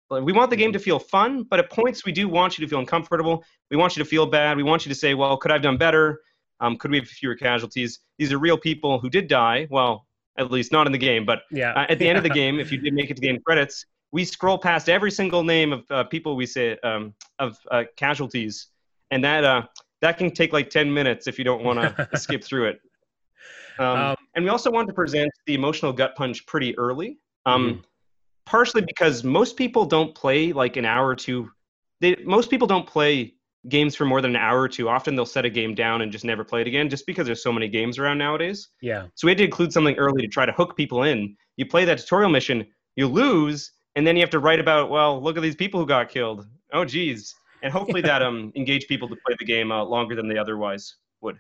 we 0.10 0.32
want 0.32 0.50
the 0.50 0.56
game 0.56 0.72
to 0.74 0.80
feel 0.80 1.00
fun, 1.00 1.44
but 1.44 1.60
at 1.60 1.70
points 1.70 2.06
we 2.06 2.12
do 2.12 2.30
want 2.30 2.58
you 2.58 2.66
to 2.66 2.70
feel 2.70 2.80
uncomfortable. 2.80 3.44
We 3.70 3.78
want 3.78 3.98
you 3.98 4.04
to 4.04 4.10
feel 4.10 4.26
bad. 4.26 4.58
We 4.58 4.64
want 4.64 4.86
you 4.86 4.90
to 4.90 4.96
say, 4.96 5.14
well, 5.14 5.38
could 5.38 5.52
I 5.52 5.56
have 5.56 5.64
done 5.64 5.78
better? 5.78 6.22
Um, 6.60 6.78
could 6.78 6.92
we 6.92 6.98
have 6.98 7.08
fewer 7.08 7.36
casualties? 7.36 8.00
These 8.18 8.32
are 8.32 8.38
real 8.38 8.58
people 8.58 9.00
who 9.00 9.10
did 9.10 9.28
die. 9.28 9.68
Well, 9.70 10.08
at 10.38 10.52
least 10.52 10.72
not 10.72 10.86
in 10.86 10.94
the 10.94 10.98
game, 10.98 11.26
but 11.26 11.42
yeah. 11.52 11.74
uh, 11.74 11.86
at 11.90 12.00
the 12.00 12.08
end 12.08 12.18
of 12.18 12.24
the 12.24 12.30
game, 12.42 12.60
if 12.60 12.72
you 12.72 12.78
did 12.78 12.94
make 12.94 13.10
it 13.10 13.16
to 13.16 13.22
the 13.22 13.30
end 13.30 13.44
credits, 13.44 13.86
we 14.12 14.26
scroll 14.26 14.58
past 14.58 14.90
every 14.90 15.12
single 15.12 15.44
name 15.44 15.74
of 15.74 15.84
uh, 15.92 16.04
people 16.06 16.36
we 16.36 16.46
say 16.46 16.78
um, 16.84 17.14
of 17.40 17.58
uh, 17.72 17.84
casualties, 17.96 18.68
and 19.12 19.24
that 19.24 19.44
uh, 19.44 19.64
that 20.02 20.18
can 20.18 20.32
take 20.32 20.54
like 20.54 20.70
10 20.70 20.94
minutes 20.94 21.28
if 21.28 21.38
you 21.38 21.46
don't 21.46 21.64
want 21.64 21.80
to 21.80 22.10
skip 22.18 22.44
through 22.44 22.68
it. 22.68 22.80
Um, 23.80 24.00
um, 24.00 24.16
and 24.36 24.44
we 24.44 24.50
also 24.50 24.72
want 24.72 24.88
to 24.88 24.94
present 24.94 25.32
the 25.46 25.54
emotional 25.54 25.94
gut 25.94 26.16
punch 26.16 26.46
pretty 26.46 26.78
early. 26.78 27.20
Um, 27.46 27.66
mm-hmm 27.66 27.80
partially 28.48 28.82
because 28.82 29.26
most 29.26 29.58
people 29.58 29.86
don't 29.86 30.16
play 30.16 30.54
like 30.54 30.78
an 30.78 30.86
hour 30.86 31.06
or 31.06 31.16
two. 31.16 31.52
They 32.00 32.16
most 32.26 32.50
people 32.50 32.66
don't 32.66 32.88
play 32.88 33.36
games 33.68 33.94
for 33.94 34.06
more 34.06 34.22
than 34.22 34.36
an 34.36 34.42
hour 34.42 34.62
or 34.62 34.70
two. 34.70 34.88
Often 34.88 35.16
they'll 35.16 35.26
set 35.26 35.44
a 35.44 35.50
game 35.50 35.76
down 35.76 36.02
and 36.02 36.12
just 36.12 36.24
never 36.24 36.46
play 36.46 36.62
it 36.62 36.68
again, 36.68 36.90
just 36.90 37.06
because 37.06 37.26
there's 37.28 37.44
so 37.44 37.52
many 37.52 37.68
games 37.68 38.00
around 38.00 38.18
nowadays. 38.18 38.70
Yeah. 38.82 39.08
So 39.16 39.28
we 39.28 39.32
had 39.32 39.38
to 39.40 39.44
include 39.44 39.74
something 39.74 39.96
early 39.98 40.22
to 40.22 40.28
try 40.28 40.46
to 40.46 40.54
hook 40.54 40.78
people 40.78 41.04
in. 41.04 41.36
You 41.58 41.66
play 41.66 41.84
that 41.86 41.98
tutorial 41.98 42.30
mission, 42.30 42.66
you 42.96 43.08
lose, 43.08 43.72
and 43.98 44.06
then 44.06 44.16
you 44.16 44.22
have 44.22 44.30
to 44.30 44.40
write 44.40 44.60
about, 44.60 44.92
well, 44.92 45.20
look 45.20 45.38
at 45.38 45.44
these 45.44 45.56
people 45.56 45.80
who 45.80 45.86
got 45.88 46.08
killed. 46.08 46.46
Oh, 46.72 46.86
geez. 46.86 47.34
And 47.64 47.74
hopefully 47.74 48.02
that 48.02 48.22
um 48.22 48.54
engage 48.56 48.88
people 48.88 49.10
to 49.10 49.16
play 49.26 49.36
the 49.40 49.46
game 49.46 49.72
uh, 49.72 49.84
longer 49.84 50.16
than 50.16 50.28
they 50.28 50.38
otherwise 50.38 50.96
would. 51.22 51.40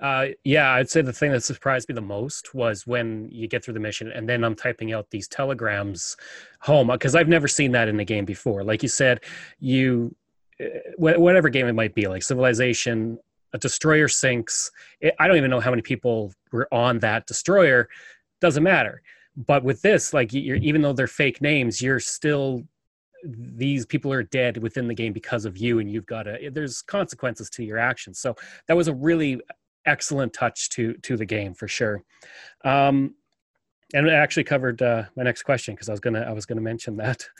Uh, 0.00 0.28
yeah, 0.44 0.72
I'd 0.72 0.88
say 0.88 1.02
the 1.02 1.12
thing 1.12 1.30
that 1.32 1.44
surprised 1.44 1.90
me 1.90 1.94
the 1.94 2.00
most 2.00 2.54
was 2.54 2.86
when 2.86 3.28
you 3.30 3.46
get 3.46 3.62
through 3.62 3.74
the 3.74 3.80
mission 3.80 4.10
and 4.10 4.26
then 4.26 4.42
I'm 4.44 4.54
typing 4.54 4.94
out 4.94 5.10
these 5.10 5.28
telegrams 5.28 6.16
home 6.60 6.86
because 6.86 7.14
I've 7.14 7.28
never 7.28 7.46
seen 7.46 7.72
that 7.72 7.86
in 7.86 7.98
the 7.98 8.04
game 8.04 8.24
before. 8.24 8.64
Like 8.64 8.82
you 8.82 8.88
said, 8.88 9.20
you 9.60 10.16
uh, 10.58 10.64
whatever 10.96 11.50
game 11.50 11.66
it 11.66 11.74
might 11.74 11.94
be, 11.94 12.08
like 12.08 12.22
Civilization, 12.22 13.18
a 13.52 13.58
destroyer 13.58 14.08
sinks. 14.08 14.70
I 15.20 15.28
don't 15.28 15.36
even 15.36 15.50
know 15.50 15.60
how 15.60 15.70
many 15.70 15.82
people 15.82 16.32
were 16.50 16.68
on 16.72 17.00
that 17.00 17.26
destroyer. 17.26 17.90
Doesn't 18.40 18.62
matter. 18.62 19.02
But 19.46 19.62
with 19.62 19.80
this, 19.82 20.12
like 20.12 20.32
you're 20.32 20.56
even 20.56 20.82
though 20.82 20.92
they're 20.92 21.06
fake 21.06 21.40
names, 21.40 21.80
you're 21.80 22.00
still 22.00 22.64
these 23.24 23.86
people 23.86 24.12
are 24.12 24.22
dead 24.22 24.58
within 24.58 24.86
the 24.86 24.94
game 24.94 25.12
because 25.12 25.44
of 25.44 25.56
you 25.56 25.80
and 25.80 25.90
you've 25.90 26.06
got 26.06 26.24
to 26.24 26.50
there's 26.52 26.82
consequences 26.82 27.48
to 27.50 27.64
your 27.64 27.78
actions. 27.78 28.18
So 28.18 28.34
that 28.66 28.76
was 28.76 28.88
a 28.88 28.94
really 28.94 29.40
excellent 29.86 30.32
touch 30.32 30.68
to 30.70 30.94
to 30.94 31.16
the 31.16 31.24
game 31.24 31.54
for 31.54 31.68
sure. 31.68 32.02
Um 32.64 33.14
and 33.94 34.06
it 34.06 34.12
actually 34.12 34.44
covered 34.44 34.82
uh, 34.82 35.04
my 35.16 35.22
next 35.22 35.44
question 35.44 35.74
because 35.74 35.88
i 35.88 35.92
was 35.92 36.00
gonna 36.00 36.20
i 36.20 36.32
was 36.32 36.46
gonna 36.46 36.60
mention 36.60 36.96
that. 36.96 37.26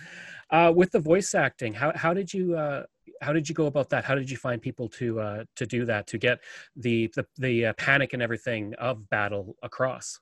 Uh, 0.51 0.73
with 0.75 0.91
the 0.93 0.99
voice 0.99 1.35
acting 1.35 1.75
how, 1.75 1.93
how 1.95 2.15
did 2.15 2.33
you 2.33 2.57
uh, 2.57 2.83
how 3.21 3.35
did 3.35 3.47
you 3.49 3.55
go 3.55 3.67
about 3.67 3.91
that? 3.91 4.03
How 4.03 4.15
did 4.15 4.31
you 4.31 4.39
find 4.39 4.63
people 4.63 4.89
to 4.91 5.21
uh, 5.21 5.45
to 5.57 5.67
do 5.67 5.85
that 5.85 6.07
to 6.07 6.17
get 6.17 6.41
the 6.75 7.11
the, 7.15 7.27
the 7.37 7.67
uh, 7.67 7.73
panic 7.75 8.15
and 8.15 8.23
everything 8.23 8.73
of 8.79 9.11
battle 9.11 9.57
across 9.63 10.19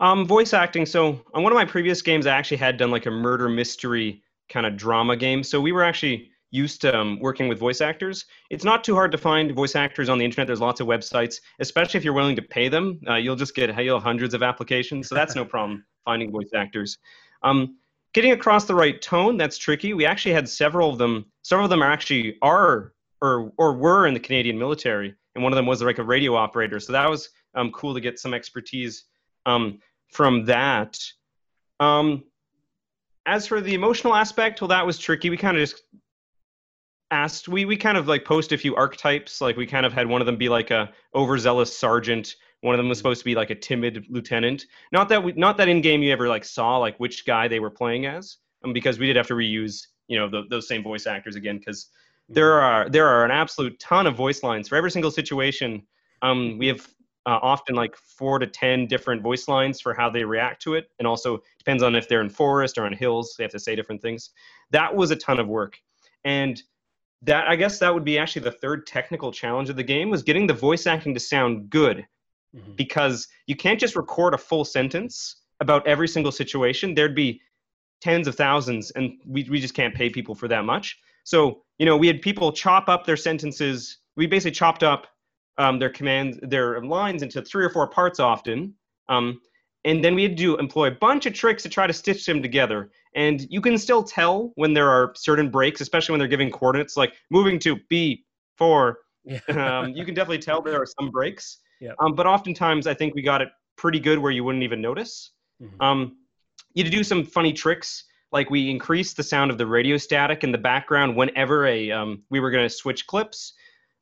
um, 0.00 0.26
voice 0.26 0.52
acting. 0.52 0.86
So 0.86 1.20
on 1.34 1.42
one 1.42 1.52
of 1.52 1.56
my 1.56 1.64
previous 1.64 2.02
games, 2.02 2.26
I 2.26 2.36
actually 2.36 2.56
had 2.58 2.76
done 2.76 2.90
like 2.90 3.06
a 3.06 3.10
murder 3.10 3.48
mystery 3.48 4.22
kind 4.48 4.66
of 4.66 4.76
drama 4.76 5.16
game. 5.16 5.42
So 5.42 5.60
we 5.60 5.72
were 5.72 5.84
actually 5.84 6.30
used 6.50 6.82
to 6.82 6.96
um, 6.96 7.18
working 7.18 7.48
with 7.48 7.58
voice 7.58 7.80
actors. 7.80 8.26
It's 8.50 8.64
not 8.64 8.84
too 8.84 8.94
hard 8.94 9.10
to 9.12 9.18
find 9.18 9.50
voice 9.52 9.74
actors 9.74 10.08
on 10.08 10.18
the 10.18 10.24
internet. 10.24 10.46
There's 10.46 10.60
lots 10.60 10.80
of 10.80 10.86
websites, 10.86 11.36
especially 11.58 11.98
if 11.98 12.04
you're 12.04 12.12
willing 12.12 12.36
to 12.36 12.42
pay 12.42 12.68
them. 12.68 13.00
Uh, 13.08 13.14
you'll 13.14 13.36
just 13.36 13.54
get 13.54 13.74
you'll 13.82 13.98
hundreds 13.98 14.34
of 14.34 14.42
applications, 14.42 15.08
so 15.08 15.14
that's 15.14 15.34
no 15.34 15.44
problem 15.54 15.84
finding 16.04 16.30
voice 16.30 16.50
actors. 16.54 16.98
Um, 17.42 17.76
getting 18.12 18.32
across 18.32 18.66
the 18.66 18.74
right 18.74 19.00
tone 19.00 19.36
that's 19.36 19.56
tricky. 19.56 19.94
We 19.94 20.04
actually 20.04 20.34
had 20.34 20.48
several 20.48 20.90
of 20.90 20.98
them. 20.98 21.26
Several 21.42 21.64
of 21.64 21.70
them 21.70 21.82
are 21.82 21.90
actually 21.90 22.36
are 22.42 22.92
or 23.22 23.52
or 23.56 23.74
were 23.74 24.06
in 24.06 24.14
the 24.14 24.20
Canadian 24.20 24.58
military, 24.58 25.14
and 25.34 25.42
one 25.42 25.52
of 25.52 25.56
them 25.56 25.66
was 25.66 25.82
like 25.82 25.98
a 25.98 26.04
radio 26.04 26.34
operator. 26.34 26.78
So 26.80 26.92
that 26.92 27.08
was 27.08 27.30
um, 27.54 27.72
cool 27.72 27.94
to 27.94 28.00
get 28.00 28.18
some 28.18 28.34
expertise. 28.34 29.04
Um, 29.46 29.80
from 30.12 30.44
that. 30.44 30.98
Um, 31.80 32.24
as 33.26 33.46
for 33.46 33.60
the 33.60 33.74
emotional 33.74 34.14
aspect, 34.14 34.60
well, 34.60 34.68
that 34.68 34.86
was 34.86 34.98
tricky. 34.98 35.30
We 35.30 35.36
kind 35.36 35.56
of 35.56 35.62
just 35.62 35.82
asked. 37.10 37.48
We 37.48 37.64
we 37.64 37.76
kind 37.76 37.96
of 37.96 38.08
like 38.08 38.24
post 38.24 38.52
a 38.52 38.58
few 38.58 38.74
archetypes. 38.76 39.40
Like 39.40 39.56
we 39.56 39.66
kind 39.66 39.86
of 39.86 39.92
had 39.92 40.06
one 40.06 40.20
of 40.20 40.26
them 40.26 40.36
be 40.36 40.48
like 40.48 40.70
a 40.70 40.92
overzealous 41.14 41.76
sergeant. 41.76 42.36
One 42.60 42.74
of 42.74 42.78
them 42.78 42.88
was 42.88 42.98
supposed 42.98 43.20
to 43.20 43.24
be 43.24 43.34
like 43.34 43.50
a 43.50 43.54
timid 43.54 44.06
lieutenant. 44.08 44.66
Not 44.92 45.08
that 45.08 45.22
we, 45.22 45.32
not 45.32 45.56
that 45.56 45.68
in 45.68 45.80
game 45.80 46.02
you 46.02 46.12
ever 46.12 46.28
like 46.28 46.44
saw 46.44 46.78
like 46.78 46.98
which 46.98 47.26
guy 47.26 47.48
they 47.48 47.60
were 47.60 47.70
playing 47.70 48.06
as, 48.06 48.38
um, 48.64 48.72
because 48.72 48.98
we 48.98 49.06
did 49.06 49.16
have 49.16 49.26
to 49.28 49.34
reuse 49.34 49.86
you 50.08 50.18
know 50.18 50.28
the, 50.28 50.42
those 50.50 50.68
same 50.68 50.82
voice 50.82 51.06
actors 51.06 51.36
again 51.36 51.58
because 51.58 51.88
there 52.28 52.60
are 52.60 52.88
there 52.88 53.08
are 53.08 53.24
an 53.24 53.30
absolute 53.30 53.78
ton 53.78 54.06
of 54.06 54.16
voice 54.16 54.42
lines 54.42 54.68
for 54.68 54.76
every 54.76 54.90
single 54.90 55.10
situation. 55.10 55.82
Um, 56.22 56.58
we 56.58 56.66
have 56.68 56.86
uh, 57.26 57.38
often 57.42 57.74
like 57.74 57.96
four 57.96 58.38
to 58.38 58.46
ten 58.46 58.86
different 58.86 59.22
voice 59.22 59.48
lines 59.48 59.80
for 59.80 59.94
how 59.94 60.10
they 60.10 60.24
react 60.24 60.62
to 60.62 60.74
it. 60.74 60.90
And 60.98 61.06
also 61.06 61.42
depends 61.58 61.82
on 61.82 61.94
if 61.94 62.08
they're 62.08 62.20
in 62.20 62.30
forest 62.30 62.78
or 62.78 62.84
on 62.84 62.92
hills 62.92 63.34
they 63.36 63.44
have 63.44 63.52
to 63.52 63.60
say 63.60 63.76
different 63.76 64.02
things. 64.02 64.30
That 64.70 64.94
was 64.94 65.10
a 65.10 65.16
ton 65.16 65.38
of 65.38 65.48
work. 65.48 65.78
And 66.24 66.62
that 67.24 67.46
i 67.46 67.54
guess 67.54 67.78
that 67.78 67.94
would 67.94 68.04
be 68.04 68.18
actually 68.18 68.42
the 68.42 68.50
third 68.50 68.84
technical 68.84 69.30
challenge 69.30 69.70
of 69.70 69.76
the 69.76 69.82
game 69.84 70.10
was 70.10 70.24
getting 70.24 70.44
the 70.44 70.52
voice 70.54 70.88
acting 70.88 71.14
to 71.14 71.20
sound 71.20 71.70
good. 71.70 72.04
Mm-hmm. 72.54 72.72
because 72.72 73.28
you 73.46 73.56
can't 73.56 73.80
just 73.80 73.96
record 73.96 74.34
a 74.34 74.38
full 74.38 74.66
sentence 74.66 75.36
about 75.60 75.86
every 75.86 76.06
single 76.06 76.30
situation. 76.30 76.94
There'd 76.94 77.14
be 77.14 77.40
tens 78.02 78.28
of 78.28 78.34
thousands 78.34 78.90
and 78.90 79.14
we, 79.26 79.44
we 79.48 79.58
just 79.58 79.72
can't 79.72 79.94
pay 79.94 80.10
people 80.10 80.34
for 80.34 80.48
that 80.48 80.66
much. 80.66 80.98
So 81.24 81.62
you 81.78 81.86
know 81.86 81.96
we 81.96 82.06
had 82.06 82.20
people 82.20 82.52
chop 82.52 82.90
up 82.90 83.06
their 83.06 83.16
sentences. 83.16 83.96
We 84.16 84.26
basically 84.26 84.50
chopped 84.50 84.82
up 84.82 85.06
um, 85.58 85.78
their 85.78 85.90
commands, 85.90 86.38
their 86.42 86.80
lines 86.82 87.22
into 87.22 87.42
three 87.42 87.64
or 87.64 87.70
four 87.70 87.86
parts 87.88 88.20
often. 88.20 88.74
Um, 89.08 89.40
and 89.84 90.04
then 90.04 90.14
we 90.14 90.22
had 90.22 90.36
to 90.36 90.56
employ 90.56 90.88
a 90.88 90.92
bunch 90.92 91.26
of 91.26 91.34
tricks 91.34 91.62
to 91.64 91.68
try 91.68 91.86
to 91.86 91.92
stitch 91.92 92.24
them 92.24 92.40
together. 92.40 92.90
And 93.14 93.46
you 93.50 93.60
can 93.60 93.76
still 93.78 94.02
tell 94.02 94.52
when 94.54 94.72
there 94.72 94.88
are 94.88 95.12
certain 95.16 95.50
breaks, 95.50 95.80
especially 95.80 96.12
when 96.12 96.18
they're 96.20 96.28
giving 96.28 96.50
coordinates, 96.50 96.96
like 96.96 97.14
moving 97.30 97.58
to 97.60 97.76
B4. 97.90 98.94
Yeah. 99.24 99.40
um, 99.80 99.92
you 99.92 100.04
can 100.04 100.14
definitely 100.14 100.38
tell 100.38 100.62
there 100.62 100.80
are 100.80 100.86
some 100.86 101.10
breaks. 101.10 101.58
Yeah. 101.80 101.92
Um, 102.00 102.14
but 102.14 102.26
oftentimes, 102.26 102.86
I 102.86 102.94
think 102.94 103.14
we 103.14 103.22
got 103.22 103.42
it 103.42 103.48
pretty 103.76 103.98
good 103.98 104.18
where 104.18 104.30
you 104.30 104.44
wouldn't 104.44 104.62
even 104.62 104.80
notice. 104.80 105.32
Mm-hmm. 105.60 105.82
Um, 105.82 106.16
you 106.74 106.84
had 106.84 106.90
to 106.90 106.96
do 106.96 107.04
some 107.04 107.24
funny 107.24 107.52
tricks, 107.52 108.04
like 108.30 108.50
we 108.50 108.70
increased 108.70 109.16
the 109.16 109.22
sound 109.22 109.50
of 109.50 109.58
the 109.58 109.66
radio 109.66 109.96
static 109.96 110.44
in 110.44 110.52
the 110.52 110.58
background 110.58 111.16
whenever 111.16 111.66
a 111.66 111.90
um, 111.90 112.22
we 112.30 112.40
were 112.40 112.50
going 112.50 112.64
to 112.64 112.74
switch 112.74 113.06
clips. 113.06 113.54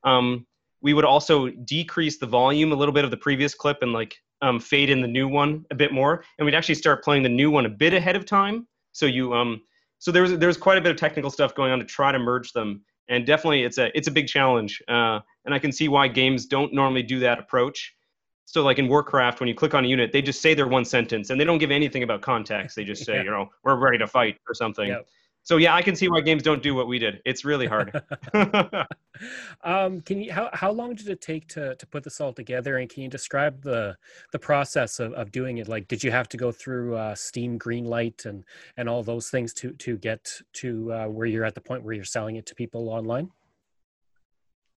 Um, 0.04 0.46
we 0.82 0.94
would 0.94 1.04
also 1.04 1.48
decrease 1.48 2.18
the 2.18 2.26
volume 2.26 2.72
a 2.72 2.74
little 2.74 2.94
bit 2.94 3.04
of 3.04 3.10
the 3.10 3.16
previous 3.16 3.54
clip 3.54 3.78
and 3.82 3.92
like 3.92 4.16
um, 4.42 4.58
fade 4.58 4.90
in 4.90 5.00
the 5.00 5.08
new 5.08 5.28
one 5.28 5.64
a 5.70 5.74
bit 5.74 5.92
more. 5.92 6.24
And 6.38 6.46
we'd 6.46 6.54
actually 6.54 6.76
start 6.76 7.04
playing 7.04 7.22
the 7.22 7.28
new 7.28 7.50
one 7.50 7.66
a 7.66 7.70
bit 7.70 7.92
ahead 7.92 8.16
of 8.16 8.24
time. 8.24 8.66
So 8.92 9.06
you 9.06 9.34
um 9.34 9.62
so 9.98 10.10
there 10.10 10.22
was 10.22 10.38
there 10.38 10.48
was 10.48 10.56
quite 10.56 10.78
a 10.78 10.80
bit 10.80 10.90
of 10.90 10.96
technical 10.96 11.30
stuff 11.30 11.54
going 11.54 11.72
on 11.72 11.78
to 11.78 11.84
try 11.84 12.12
to 12.12 12.18
merge 12.18 12.52
them. 12.52 12.82
And 13.08 13.26
definitely 13.26 13.64
it's 13.64 13.78
a 13.78 13.96
it's 13.96 14.08
a 14.08 14.10
big 14.10 14.28
challenge 14.28 14.82
uh, 14.88 15.20
and 15.44 15.54
i 15.54 15.58
can 15.58 15.72
see 15.72 15.88
why 15.88 16.06
games 16.06 16.46
don't 16.46 16.72
normally 16.72 17.02
do 17.02 17.18
that 17.20 17.38
approach. 17.38 17.94
So 18.46 18.62
like 18.62 18.78
in 18.78 18.88
warcraft 18.88 19.40
when 19.40 19.48
you 19.48 19.54
click 19.54 19.74
on 19.74 19.84
a 19.84 19.88
unit 19.88 20.12
they 20.12 20.22
just 20.22 20.40
say 20.40 20.54
their 20.54 20.68
one 20.68 20.84
sentence 20.84 21.30
and 21.30 21.40
they 21.40 21.44
don't 21.44 21.58
give 21.58 21.70
anything 21.70 22.02
about 22.02 22.22
context. 22.22 22.74
They 22.76 22.84
just 22.84 23.04
say 23.04 23.16
yeah. 23.16 23.22
you 23.22 23.30
know 23.30 23.50
we're 23.62 23.76
ready 23.76 23.98
to 23.98 24.06
fight 24.06 24.38
or 24.48 24.54
something. 24.54 24.88
Yep 24.88 25.06
so 25.42 25.56
yeah, 25.56 25.74
I 25.74 25.82
can 25.82 25.96
see 25.96 26.08
why 26.08 26.20
games 26.20 26.42
don't 26.42 26.62
do 26.62 26.74
what 26.74 26.86
we 26.86 26.98
did. 26.98 27.22
It's 27.24 27.44
really 27.44 27.66
hard. 27.66 28.02
um, 29.64 30.00
can 30.02 30.20
you 30.20 30.32
how 30.32 30.50
how 30.52 30.70
long 30.70 30.94
did 30.94 31.08
it 31.08 31.20
take 31.20 31.48
to 31.48 31.74
to 31.76 31.86
put 31.86 32.04
this 32.04 32.20
all 32.20 32.32
together? 32.32 32.76
And 32.76 32.88
can 32.88 33.02
you 33.02 33.08
describe 33.08 33.62
the 33.62 33.96
the 34.32 34.38
process 34.38 35.00
of, 35.00 35.12
of 35.14 35.32
doing 35.32 35.58
it? 35.58 35.68
Like, 35.68 35.88
did 35.88 36.04
you 36.04 36.10
have 36.10 36.28
to 36.30 36.36
go 36.36 36.52
through 36.52 36.96
uh, 36.96 37.14
Steam 37.14 37.58
Greenlight 37.58 38.26
and 38.26 38.44
and 38.76 38.88
all 38.88 39.02
those 39.02 39.30
things 39.30 39.52
to 39.54 39.72
to 39.72 39.96
get 39.96 40.40
to 40.54 40.92
uh, 40.92 41.06
where 41.06 41.26
you're 41.26 41.44
at 41.44 41.54
the 41.54 41.60
point 41.60 41.82
where 41.82 41.94
you're 41.94 42.04
selling 42.04 42.36
it 42.36 42.46
to 42.46 42.54
people 42.54 42.88
online? 42.88 43.30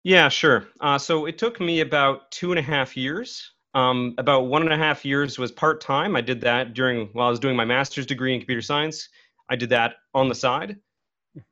Yeah, 0.04 0.28
sure. 0.28 0.68
Uh, 0.82 0.98
so 0.98 1.26
it 1.26 1.38
took 1.38 1.62
me 1.62 1.80
about 1.80 2.30
two 2.32 2.52
and 2.52 2.60
a 2.60 2.64
half 2.64 2.98
years. 2.98 3.52
Um, 3.76 4.14
about 4.20 4.42
one 4.42 4.62
and 4.62 4.72
a 4.72 4.78
half 4.78 5.04
years 5.04 5.40
was 5.40 5.52
part 5.52 5.82
time. 5.82 6.16
I 6.16 6.22
did 6.22 6.42
that 6.42 6.76
during 6.76 7.08
while 7.14 7.28
I 7.28 7.30
was 7.32 7.40
doing 7.40 7.56
my 7.56 7.66
master's 7.66 8.06
degree 8.06 8.34
in 8.34 8.40
computer 8.40 8.62
science 8.62 9.10
I 9.50 9.56
did 9.56 9.70
that 9.70 9.96
on 10.14 10.30
the 10.30 10.36
side. 10.36 10.78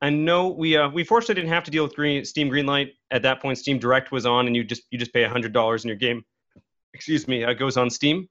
And 0.00 0.24
no, 0.24 0.48
we 0.48 0.76
uh, 0.76 0.88
we 0.88 1.02
fortunately 1.02 1.36
didn't 1.36 1.52
have 1.52 1.64
to 1.64 1.70
deal 1.70 1.82
with 1.82 1.96
green, 1.96 2.24
Steam 2.24 2.48
Greenlight 2.48 2.92
at 3.10 3.22
that 3.22 3.42
point. 3.42 3.58
Steam 3.58 3.78
Direct 3.78 4.12
was 4.12 4.26
on, 4.26 4.46
and 4.46 4.54
you 4.54 4.62
just 4.62 4.82
you 4.90 4.98
just 4.98 5.12
pay 5.12 5.24
hundred 5.24 5.52
dollars 5.52 5.82
and 5.82 5.88
your 5.88 5.96
game, 5.96 6.24
excuse 6.94 7.26
me, 7.26 7.44
uh, 7.44 7.52
goes 7.52 7.76
on 7.76 7.90
Steam. 7.90 8.28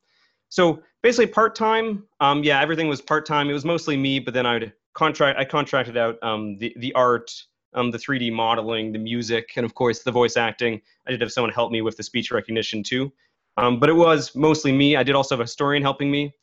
So 0.47 0.81
basically 1.03 1.27
part 1.27 1.55
time. 1.55 2.03
Um, 2.21 2.43
yeah, 2.43 2.61
everything 2.61 2.87
was 2.87 3.01
part 3.01 3.25
time. 3.25 3.49
It 3.49 3.53
was 3.53 3.65
mostly 3.65 3.97
me, 3.97 4.19
but 4.19 4.33
then 4.33 4.45
I 4.45 4.53
would 4.53 4.73
contract. 4.93 5.39
I 5.39 5.45
contracted 5.45 5.97
out 5.97 6.17
um, 6.23 6.57
the 6.57 6.73
the 6.77 6.93
art, 6.93 7.31
um, 7.73 7.91
the 7.91 7.97
3D 7.97 8.31
modeling, 8.31 8.93
the 8.93 8.99
music, 8.99 9.51
and 9.57 9.65
of 9.65 9.73
course 9.73 10.03
the 10.03 10.11
voice 10.11 10.37
acting. 10.37 10.81
I 11.05 11.11
did 11.11 11.19
have 11.19 11.33
someone 11.33 11.51
help 11.51 11.71
me 11.71 11.81
with 11.81 11.97
the 11.97 12.03
speech 12.03 12.31
recognition 12.31 12.81
too. 12.81 13.11
Um, 13.57 13.79
but 13.79 13.89
it 13.89 13.93
was 13.93 14.33
mostly 14.35 14.71
me. 14.71 14.95
I 14.95 15.03
did 15.03 15.15
also 15.15 15.35
have 15.35 15.41
a 15.41 15.43
historian 15.43 15.83
helping 15.83 16.09
me. 16.09 16.33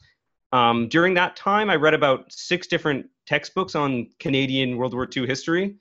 Um, 0.52 0.88
during 0.88 1.14
that 1.14 1.36
time, 1.36 1.70
I 1.70 1.76
read 1.76 1.94
about 1.94 2.32
six 2.32 2.66
different 2.66 3.06
textbooks 3.26 3.74
on 3.74 4.08
Canadian 4.18 4.76
World 4.76 4.94
War 4.94 5.08
II 5.14 5.26
history. 5.26 5.76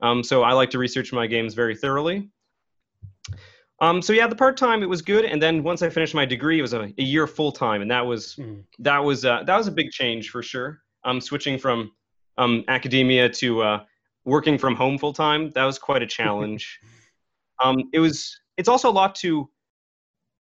Um, 0.00 0.22
so 0.22 0.42
I 0.42 0.52
like 0.52 0.70
to 0.70 0.78
research 0.78 1.12
my 1.12 1.26
games 1.26 1.54
very 1.54 1.76
thoroughly. 1.76 2.30
Um, 3.80 4.00
so 4.00 4.12
yeah, 4.12 4.28
the 4.28 4.36
part 4.36 4.56
time 4.56 4.82
it 4.82 4.88
was 4.88 5.02
good, 5.02 5.24
and 5.24 5.42
then 5.42 5.64
once 5.64 5.82
I 5.82 5.90
finished 5.90 6.14
my 6.14 6.24
degree, 6.24 6.60
it 6.60 6.62
was 6.62 6.72
a, 6.72 6.92
a 6.98 7.02
year 7.02 7.26
full 7.26 7.50
time, 7.50 7.82
and 7.82 7.90
that 7.90 8.06
was 8.06 8.36
mm. 8.36 8.62
that 8.78 8.98
was 8.98 9.24
uh, 9.24 9.42
that 9.44 9.56
was 9.56 9.66
a 9.66 9.72
big 9.72 9.90
change 9.90 10.30
for 10.30 10.40
sure. 10.40 10.82
Um, 11.04 11.20
switching 11.20 11.58
from 11.58 11.90
um, 12.38 12.64
academia 12.68 13.28
to 13.28 13.62
uh, 13.62 13.84
working 14.24 14.56
from 14.56 14.76
home 14.76 14.98
full 14.98 15.12
time, 15.12 15.50
that 15.50 15.64
was 15.64 15.80
quite 15.80 16.00
a 16.00 16.06
challenge. 16.18 16.78
um, 17.62 17.90
it 17.92 17.98
was 17.98 18.38
it's 18.56 18.68
also 18.68 18.88
a 18.88 18.92
lot 18.92 19.16
to 19.16 19.50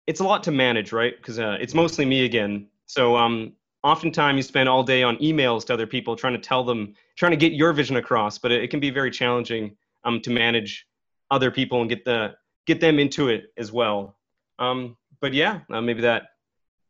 it's 0.05 0.19
a 0.19 0.23
lot 0.23 0.43
to 0.43 0.51
manage, 0.51 0.91
right? 0.91 1.15
Because 1.15 1.39
uh, 1.39 1.57
it's 1.61 1.73
mostly 1.73 2.03
me 2.03 2.25
again. 2.25 2.67
So 2.87 3.15
um, 3.15 3.53
oftentimes 3.83 4.37
you 4.37 4.43
spend 4.43 4.67
all 4.67 4.83
day 4.83 5.03
on 5.03 5.17
emails 5.17 5.65
to 5.65 5.73
other 5.73 5.87
people 5.87 6.15
trying 6.15 6.33
to 6.33 6.39
tell 6.39 6.63
them 6.63 6.93
trying 7.17 7.31
to 7.31 7.37
get 7.37 7.53
your 7.53 7.73
vision 7.73 7.97
across 7.97 8.37
but 8.37 8.51
it, 8.51 8.63
it 8.63 8.69
can 8.69 8.79
be 8.79 8.89
very 8.89 9.11
challenging 9.11 9.75
um, 10.03 10.21
to 10.21 10.29
manage 10.29 10.85
other 11.31 11.51
people 11.51 11.81
and 11.81 11.89
get 11.89 12.03
the 12.05 12.33
get 12.65 12.79
them 12.79 12.99
into 12.99 13.29
it 13.29 13.45
as 13.57 13.71
well. 13.71 14.15
Um, 14.57 14.97
but 15.21 15.33
yeah 15.33 15.61
uh, 15.71 15.81
maybe 15.81 16.01
that 16.01 16.23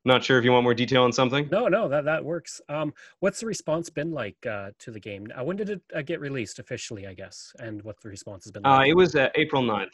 not 0.05 0.23
sure 0.23 0.39
if 0.39 0.45
you 0.45 0.51
want 0.51 0.63
more 0.63 0.73
detail 0.73 1.03
on 1.03 1.11
something. 1.11 1.47
No 1.51 1.67
no 1.67 1.87
that, 1.89 2.05
that 2.05 2.23
works. 2.23 2.61
Um, 2.69 2.93
what's 3.19 3.39
the 3.39 3.45
response 3.45 3.89
been 3.89 4.11
like 4.11 4.37
uh, 4.45 4.71
to 4.79 4.91
the 4.91 4.99
game? 4.99 5.27
Uh, 5.37 5.43
when 5.43 5.57
did 5.57 5.69
it 5.69 5.81
uh, 5.93 6.01
get 6.01 6.19
released 6.19 6.59
officially 6.59 7.05
i 7.05 7.13
guess 7.13 7.53
and 7.59 7.81
what 7.83 7.99
the 8.01 8.09
response 8.09 8.45
has 8.45 8.51
been 8.51 8.65
uh, 8.65 8.77
like? 8.77 8.89
it 8.89 8.95
was 8.95 9.15
april 9.35 9.61
9th 9.61 9.87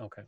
okay 0.00 0.22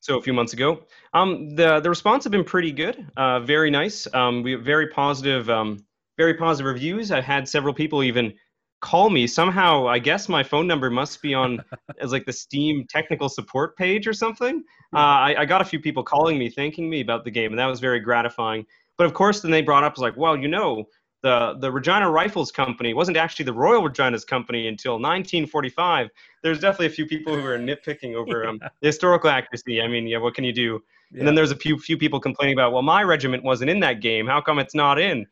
so 0.00 0.18
a 0.18 0.22
few 0.22 0.32
months 0.32 0.52
ago. 0.52 0.80
Um, 1.12 1.54
the 1.54 1.80
the 1.80 1.88
response 1.88 2.24
have 2.24 2.30
been 2.30 2.44
pretty 2.44 2.72
good, 2.72 3.06
uh, 3.16 3.40
very 3.40 3.70
nice. 3.70 4.06
Um, 4.14 4.42
we 4.42 4.54
very 4.54 4.88
positive, 4.88 5.48
um, 5.50 5.84
very 6.16 6.34
positive 6.34 6.72
reviews. 6.72 7.10
I've 7.10 7.24
had 7.24 7.48
several 7.48 7.74
people 7.74 8.02
even 8.02 8.34
call 8.80 9.10
me 9.10 9.26
somehow. 9.26 9.88
I 9.88 9.98
guess 9.98 10.28
my 10.28 10.42
phone 10.42 10.66
number 10.66 10.90
must 10.90 11.20
be 11.20 11.34
on 11.34 11.62
as 12.00 12.12
like 12.12 12.26
the 12.26 12.32
Steam 12.32 12.86
technical 12.88 13.28
support 13.28 13.76
page 13.76 14.06
or 14.06 14.12
something. 14.12 14.62
Uh, 14.94 14.98
I, 14.98 15.34
I 15.40 15.44
got 15.44 15.60
a 15.60 15.64
few 15.64 15.80
people 15.80 16.02
calling 16.02 16.38
me, 16.38 16.48
thanking 16.48 16.88
me 16.88 17.00
about 17.00 17.24
the 17.24 17.30
game, 17.30 17.50
and 17.50 17.58
that 17.58 17.66
was 17.66 17.80
very 17.80 18.00
gratifying. 18.00 18.66
But 18.96 19.06
of 19.06 19.14
course, 19.14 19.40
then 19.40 19.50
they 19.50 19.62
brought 19.62 19.84
up 19.84 19.94
was 19.94 20.02
like, 20.02 20.16
well, 20.16 20.36
you 20.36 20.48
know, 20.48 20.88
the 21.22 21.56
the 21.60 21.70
Regina 21.70 22.10
Rifles 22.10 22.52
Company 22.52 22.94
wasn't 22.94 23.16
actually 23.16 23.44
the 23.44 23.52
Royal 23.52 23.82
Regina's 23.82 24.24
Company 24.24 24.68
until 24.68 24.94
1945. 24.94 26.08
There's 26.42 26.60
definitely 26.60 26.86
a 26.86 26.90
few 26.90 27.06
people 27.06 27.34
who 27.34 27.44
are 27.44 27.58
nitpicking 27.58 28.14
over 28.14 28.46
um, 28.46 28.60
historical 28.80 29.30
accuracy. 29.30 29.82
I 29.82 29.88
mean, 29.88 30.06
yeah, 30.06 30.18
what 30.18 30.34
can 30.34 30.44
you 30.44 30.52
do? 30.52 30.80
Yeah. 31.10 31.20
And 31.20 31.28
then 31.28 31.34
there's 31.34 31.50
a 31.50 31.56
few 31.56 31.78
few 31.78 31.98
people 31.98 32.20
complaining 32.20 32.54
about, 32.54 32.72
well, 32.72 32.82
my 32.82 33.02
regiment 33.02 33.42
wasn't 33.42 33.70
in 33.70 33.80
that 33.80 34.00
game. 34.00 34.26
How 34.26 34.40
come 34.40 34.58
it's 34.58 34.74
not 34.74 34.98
in? 35.00 35.26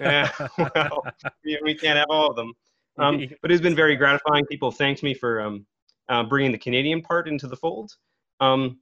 yeah, 0.00 0.30
well, 0.74 1.04
we, 1.44 1.74
can't 1.74 1.98
have 1.98 2.10
all 2.10 2.30
of 2.30 2.36
them. 2.36 2.52
Um, 2.98 3.28
but 3.42 3.52
it's 3.52 3.62
been 3.62 3.76
very 3.76 3.94
gratifying. 3.94 4.44
People 4.46 4.72
thanked 4.72 5.02
me 5.04 5.14
for 5.14 5.40
um, 5.40 5.66
uh, 6.08 6.24
bringing 6.24 6.50
the 6.50 6.58
Canadian 6.58 7.00
part 7.00 7.28
into 7.28 7.46
the 7.46 7.56
fold. 7.56 7.92
Um, 8.40 8.80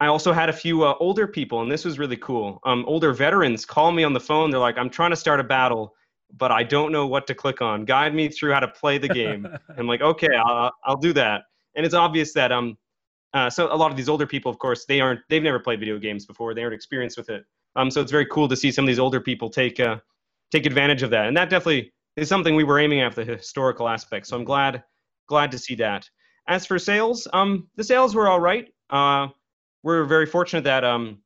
I 0.00 0.06
also 0.06 0.32
had 0.32 0.48
a 0.48 0.52
few 0.52 0.84
uh, 0.84 0.94
older 0.98 1.26
people, 1.26 1.60
and 1.60 1.70
this 1.70 1.84
was 1.84 1.98
really 1.98 2.16
cool. 2.16 2.58
Um, 2.64 2.84
older 2.86 3.12
veterans 3.12 3.66
call 3.66 3.92
me 3.92 4.02
on 4.02 4.12
the 4.12 4.20
phone. 4.20 4.50
They're 4.50 4.60
like, 4.60 4.78
"I'm 4.78 4.90
trying 4.90 5.10
to 5.10 5.16
start 5.16 5.40
a 5.40 5.44
battle, 5.44 5.94
but 6.36 6.50
I 6.50 6.62
don't 6.62 6.90
know 6.90 7.06
what 7.06 7.26
to 7.26 7.34
click 7.34 7.60
on. 7.60 7.84
Guide 7.84 8.14
me 8.14 8.28
through 8.28 8.52
how 8.52 8.60
to 8.60 8.68
play 8.68 8.98
the 8.98 9.08
game." 9.08 9.46
I'm 9.78 9.86
like, 9.86 10.00
"Okay, 10.00 10.34
I'll, 10.34 10.72
I'll 10.84 10.96
do 10.96 11.12
that." 11.14 11.42
And 11.76 11.84
it's 11.84 11.94
obvious 11.94 12.32
that 12.32 12.50
um, 12.50 12.78
uh, 13.34 13.48
so 13.48 13.72
a 13.72 13.76
lot 13.76 13.90
of 13.90 13.96
these 13.96 14.08
older 14.08 14.26
people, 14.26 14.50
of 14.50 14.58
course, 14.58 14.86
they 14.86 15.00
aren't 15.00 15.20
they've 15.28 15.42
never 15.42 15.58
played 15.58 15.80
video 15.80 15.98
games 15.98 16.26
before. 16.26 16.54
They 16.54 16.62
aren't 16.62 16.74
experienced 16.74 17.16
with 17.16 17.28
it. 17.30 17.44
Um, 17.76 17.90
so 17.90 18.00
it's 18.00 18.10
very 18.10 18.26
cool 18.26 18.48
to 18.48 18.56
see 18.56 18.72
some 18.72 18.84
of 18.84 18.88
these 18.88 18.98
older 18.98 19.20
people 19.20 19.50
take 19.50 19.78
uh, 19.80 19.98
take 20.50 20.66
advantage 20.66 21.02
of 21.02 21.10
that, 21.10 21.26
and 21.26 21.36
that 21.36 21.50
definitely 21.50 21.92
is 22.16 22.28
something 22.28 22.56
we 22.56 22.64
were 22.64 22.78
aiming 22.78 23.00
at 23.00 23.14
the 23.14 23.24
historical 23.24 23.88
aspect. 23.88 24.26
So 24.26 24.36
I'm 24.36 24.44
glad 24.44 24.82
glad 25.28 25.50
to 25.52 25.58
see 25.58 25.74
that. 25.76 26.08
As 26.48 26.66
for 26.66 26.78
sales, 26.78 27.28
um, 27.32 27.68
the 27.76 27.84
sales 27.84 28.14
were 28.14 28.28
all 28.28 28.40
right. 28.40 28.66
Uh, 28.88 29.28
we're 29.82 30.04
very 30.04 30.26
fortunate 30.26 30.64
that 30.64 30.84
um, 30.84 31.18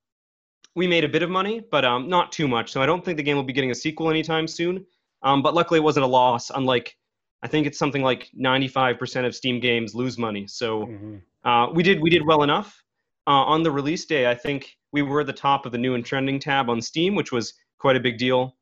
we 0.74 0.86
made 0.86 1.04
a 1.04 1.08
bit 1.08 1.22
of 1.22 1.30
money, 1.30 1.60
but 1.70 1.84
um, 1.84 2.08
not 2.08 2.32
too 2.32 2.48
much. 2.48 2.72
So 2.72 2.82
I 2.82 2.86
don't 2.86 3.04
think 3.04 3.16
the 3.16 3.22
game 3.22 3.36
will 3.36 3.44
be 3.44 3.52
getting 3.52 3.70
a 3.70 3.74
sequel 3.74 4.10
anytime 4.10 4.46
soon. 4.46 4.84
Um, 5.22 5.42
but 5.42 5.54
luckily, 5.54 5.78
it 5.78 5.82
wasn't 5.82 6.04
a 6.04 6.08
loss. 6.08 6.50
Unlike, 6.50 6.96
I 7.42 7.48
think 7.48 7.66
it's 7.66 7.78
something 7.78 8.02
like 8.02 8.30
95% 8.38 9.26
of 9.26 9.34
Steam 9.34 9.60
games 9.60 9.94
lose 9.94 10.18
money. 10.18 10.46
So 10.46 10.86
mm-hmm. 10.86 11.48
uh, 11.48 11.70
we 11.72 11.82
did 11.82 12.00
we 12.00 12.10
did 12.10 12.24
well 12.26 12.42
enough. 12.42 12.82
Uh, 13.26 13.30
on 13.30 13.62
the 13.62 13.70
release 13.70 14.04
day, 14.04 14.30
I 14.30 14.34
think 14.34 14.76
we 14.92 15.02
were 15.02 15.20
at 15.20 15.26
the 15.26 15.32
top 15.32 15.64
of 15.64 15.72
the 15.72 15.78
new 15.78 15.94
and 15.94 16.04
trending 16.04 16.38
tab 16.38 16.68
on 16.68 16.80
Steam, 16.82 17.14
which 17.14 17.32
was 17.32 17.54
quite 17.78 17.96
a 17.96 18.00
big 18.00 18.18
deal. 18.18 18.56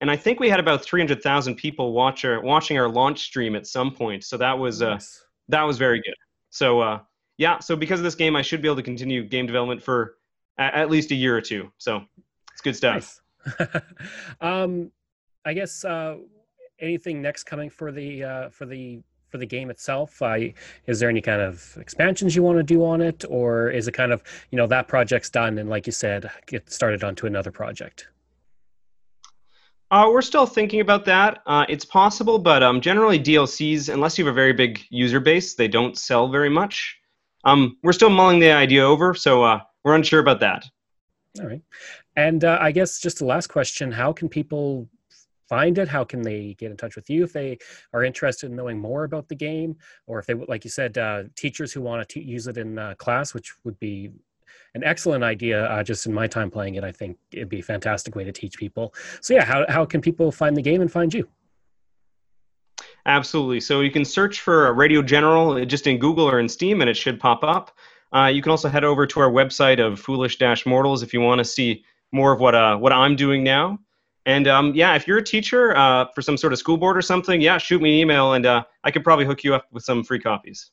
And 0.00 0.10
I 0.10 0.16
think 0.16 0.40
we 0.40 0.48
had 0.48 0.60
about 0.60 0.82
300,000 0.82 1.56
people 1.56 1.92
watch 1.92 2.24
our, 2.24 2.40
watching 2.40 2.78
our 2.78 2.88
launch 2.88 3.20
stream 3.20 3.56
at 3.56 3.66
some 3.66 3.90
point. 3.90 4.24
So 4.24 4.36
that 4.36 4.58
was 4.58 4.80
uh, 4.80 4.94
nice. 4.94 5.24
that 5.48 5.62
was 5.62 5.76
very 5.76 6.00
good. 6.00 6.14
So 6.50 6.80
uh, 6.80 7.00
yeah, 7.38 7.60
so 7.60 7.76
because 7.76 8.00
of 8.00 8.04
this 8.04 8.14
game, 8.14 8.36
I 8.36 8.42
should 8.42 8.60
be 8.60 8.68
able 8.68 8.76
to 8.76 8.82
continue 8.82 9.24
game 9.24 9.46
development 9.46 9.82
for 9.82 10.16
at 10.58 10.90
least 10.90 11.12
a 11.12 11.14
year 11.14 11.36
or 11.36 11.40
two. 11.40 11.70
So 11.78 12.02
it's 12.52 12.60
good 12.60 12.76
stuff. 12.76 13.20
Nice. 13.58 13.68
um, 14.40 14.90
I 15.44 15.54
guess 15.54 15.84
uh, 15.84 16.16
anything 16.80 17.22
next 17.22 17.44
coming 17.44 17.70
for 17.70 17.92
the 17.92 18.24
uh, 18.24 18.48
for 18.50 18.66
the 18.66 19.00
for 19.28 19.38
the 19.38 19.46
game 19.46 19.70
itself? 19.70 20.20
Uh, 20.20 20.38
is 20.86 20.98
there 20.98 21.08
any 21.08 21.20
kind 21.20 21.40
of 21.40 21.76
expansions 21.80 22.34
you 22.34 22.42
want 22.42 22.58
to 22.58 22.62
do 22.64 22.84
on 22.84 23.00
it, 23.00 23.24
or 23.28 23.70
is 23.70 23.86
it 23.86 23.92
kind 23.92 24.12
of 24.12 24.22
you 24.50 24.56
know 24.56 24.66
that 24.66 24.88
project's 24.88 25.30
done 25.30 25.58
and 25.58 25.70
like 25.70 25.86
you 25.86 25.92
said, 25.92 26.28
get 26.46 26.70
started 26.70 27.04
onto 27.04 27.26
another 27.26 27.52
project? 27.52 28.08
Uh, 29.90 30.10
we're 30.12 30.20
still 30.20 30.44
thinking 30.44 30.80
about 30.80 31.06
that. 31.06 31.40
Uh, 31.46 31.64
it's 31.68 31.84
possible, 31.84 32.38
but 32.38 32.62
um, 32.62 32.80
generally 32.80 33.18
DLCs, 33.18 33.90
unless 33.90 34.18
you 34.18 34.26
have 34.26 34.32
a 34.32 34.34
very 34.34 34.52
big 34.52 34.84
user 34.90 35.18
base, 35.18 35.54
they 35.54 35.68
don't 35.68 35.96
sell 35.96 36.28
very 36.28 36.50
much. 36.50 36.98
Um, 37.44 37.76
we're 37.82 37.92
still 37.92 38.10
mulling 38.10 38.40
the 38.40 38.50
idea 38.50 38.84
over, 38.84 39.14
so 39.14 39.42
uh, 39.42 39.60
we're 39.84 39.94
unsure 39.94 40.20
about 40.20 40.40
that. 40.40 40.64
All 41.40 41.46
right. 41.46 41.62
And 42.16 42.44
uh, 42.44 42.58
I 42.60 42.72
guess 42.72 43.00
just 43.00 43.18
the 43.18 43.24
last 43.24 43.46
question 43.46 43.92
how 43.92 44.12
can 44.12 44.28
people 44.28 44.88
find 45.48 45.78
it? 45.78 45.88
How 45.88 46.04
can 46.04 46.22
they 46.22 46.54
get 46.58 46.70
in 46.70 46.76
touch 46.76 46.94
with 46.94 47.08
you 47.08 47.24
if 47.24 47.32
they 47.32 47.58
are 47.92 48.04
interested 48.04 48.50
in 48.50 48.56
knowing 48.56 48.78
more 48.78 49.04
about 49.04 49.28
the 49.28 49.34
game? 49.34 49.76
Or 50.06 50.18
if 50.18 50.26
they, 50.26 50.34
like 50.34 50.64
you 50.64 50.70
said, 50.70 50.98
uh, 50.98 51.24
teachers 51.36 51.72
who 51.72 51.80
want 51.80 52.08
to 52.08 52.22
use 52.22 52.46
it 52.46 52.58
in 52.58 52.78
uh, 52.78 52.94
class, 52.98 53.34
which 53.34 53.54
would 53.64 53.78
be 53.78 54.10
an 54.74 54.84
excellent 54.84 55.24
idea 55.24 55.64
uh, 55.66 55.82
just 55.82 56.06
in 56.06 56.12
my 56.12 56.26
time 56.26 56.50
playing 56.50 56.74
it. 56.74 56.84
I 56.84 56.92
think 56.92 57.16
it'd 57.32 57.48
be 57.48 57.60
a 57.60 57.62
fantastic 57.62 58.14
way 58.14 58.24
to 58.24 58.32
teach 58.32 58.58
people. 58.58 58.94
So, 59.20 59.34
yeah, 59.34 59.44
how, 59.44 59.64
how 59.68 59.84
can 59.84 60.00
people 60.00 60.30
find 60.30 60.56
the 60.56 60.62
game 60.62 60.80
and 60.80 60.92
find 60.92 61.12
you? 61.12 61.26
Absolutely. 63.08 63.58
So 63.60 63.80
you 63.80 63.90
can 63.90 64.04
search 64.04 64.40
for 64.40 64.70
Radio 64.74 65.00
General 65.00 65.64
just 65.64 65.86
in 65.86 65.98
Google 65.98 66.28
or 66.28 66.38
in 66.38 66.48
Steam, 66.48 66.82
and 66.82 66.90
it 66.90 66.96
should 66.96 67.18
pop 67.18 67.42
up. 67.42 67.74
Uh, 68.14 68.26
you 68.26 68.42
can 68.42 68.50
also 68.50 68.68
head 68.68 68.84
over 68.84 69.06
to 69.06 69.20
our 69.20 69.30
website 69.30 69.84
of 69.84 69.98
Foolish 69.98 70.38
Mortals 70.66 71.02
if 71.02 71.14
you 71.14 71.20
want 71.20 71.38
to 71.38 71.44
see 71.44 71.84
more 72.12 72.32
of 72.32 72.40
what 72.40 72.54
uh, 72.54 72.76
what 72.76 72.92
I'm 72.92 73.16
doing 73.16 73.42
now. 73.42 73.78
And 74.26 74.46
um, 74.46 74.74
yeah, 74.74 74.94
if 74.94 75.08
you're 75.08 75.16
a 75.16 75.24
teacher 75.24 75.74
uh, 75.74 76.06
for 76.14 76.20
some 76.20 76.36
sort 76.36 76.52
of 76.52 76.58
school 76.58 76.76
board 76.76 76.98
or 76.98 77.02
something, 77.02 77.40
yeah, 77.40 77.56
shoot 77.56 77.80
me 77.80 77.94
an 77.94 78.00
email, 78.00 78.34
and 78.34 78.44
uh, 78.44 78.64
I 78.84 78.90
could 78.90 79.04
probably 79.04 79.24
hook 79.24 79.42
you 79.42 79.54
up 79.54 79.66
with 79.72 79.84
some 79.84 80.04
free 80.04 80.20
copies. 80.20 80.70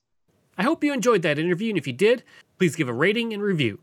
I 0.58 0.64
hope 0.64 0.84
you 0.84 0.92
enjoyed 0.92 1.22
that 1.22 1.40
interview, 1.40 1.70
and 1.70 1.78
if 1.78 1.88
you 1.88 1.94
did, 1.94 2.24
please 2.60 2.76
give 2.76 2.90
a 2.90 2.94
rating 2.94 3.34
and 3.34 3.42
review. 3.42 3.80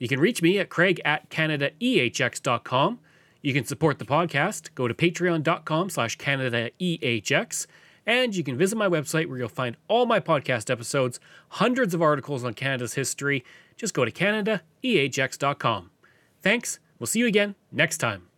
You 0.00 0.08
can 0.08 0.18
reach 0.18 0.42
me 0.42 0.58
at 0.58 0.68
craig 0.68 1.00
at 1.04 1.30
canadaehx.com. 1.30 2.98
You 3.42 3.52
can 3.52 3.64
support 3.64 3.98
the 3.98 4.04
podcast. 4.04 4.74
Go 4.74 4.88
to 4.88 4.94
patreon.com 4.94 5.90
slash 5.90 6.16
CanadaEHX. 6.16 7.66
And 8.06 8.34
you 8.34 8.42
can 8.42 8.56
visit 8.56 8.76
my 8.76 8.88
website 8.88 9.28
where 9.28 9.38
you'll 9.38 9.48
find 9.48 9.76
all 9.86 10.06
my 10.06 10.18
podcast 10.18 10.70
episodes, 10.70 11.20
hundreds 11.50 11.94
of 11.94 12.02
articles 12.02 12.44
on 12.44 12.54
Canada's 12.54 12.94
history. 12.94 13.44
Just 13.76 13.94
go 13.94 14.04
to 14.04 14.10
CanadaEHX.com. 14.10 15.90
Thanks. 16.40 16.78
We'll 16.98 17.06
see 17.06 17.20
you 17.20 17.26
again 17.26 17.54
next 17.70 17.98
time. 17.98 18.31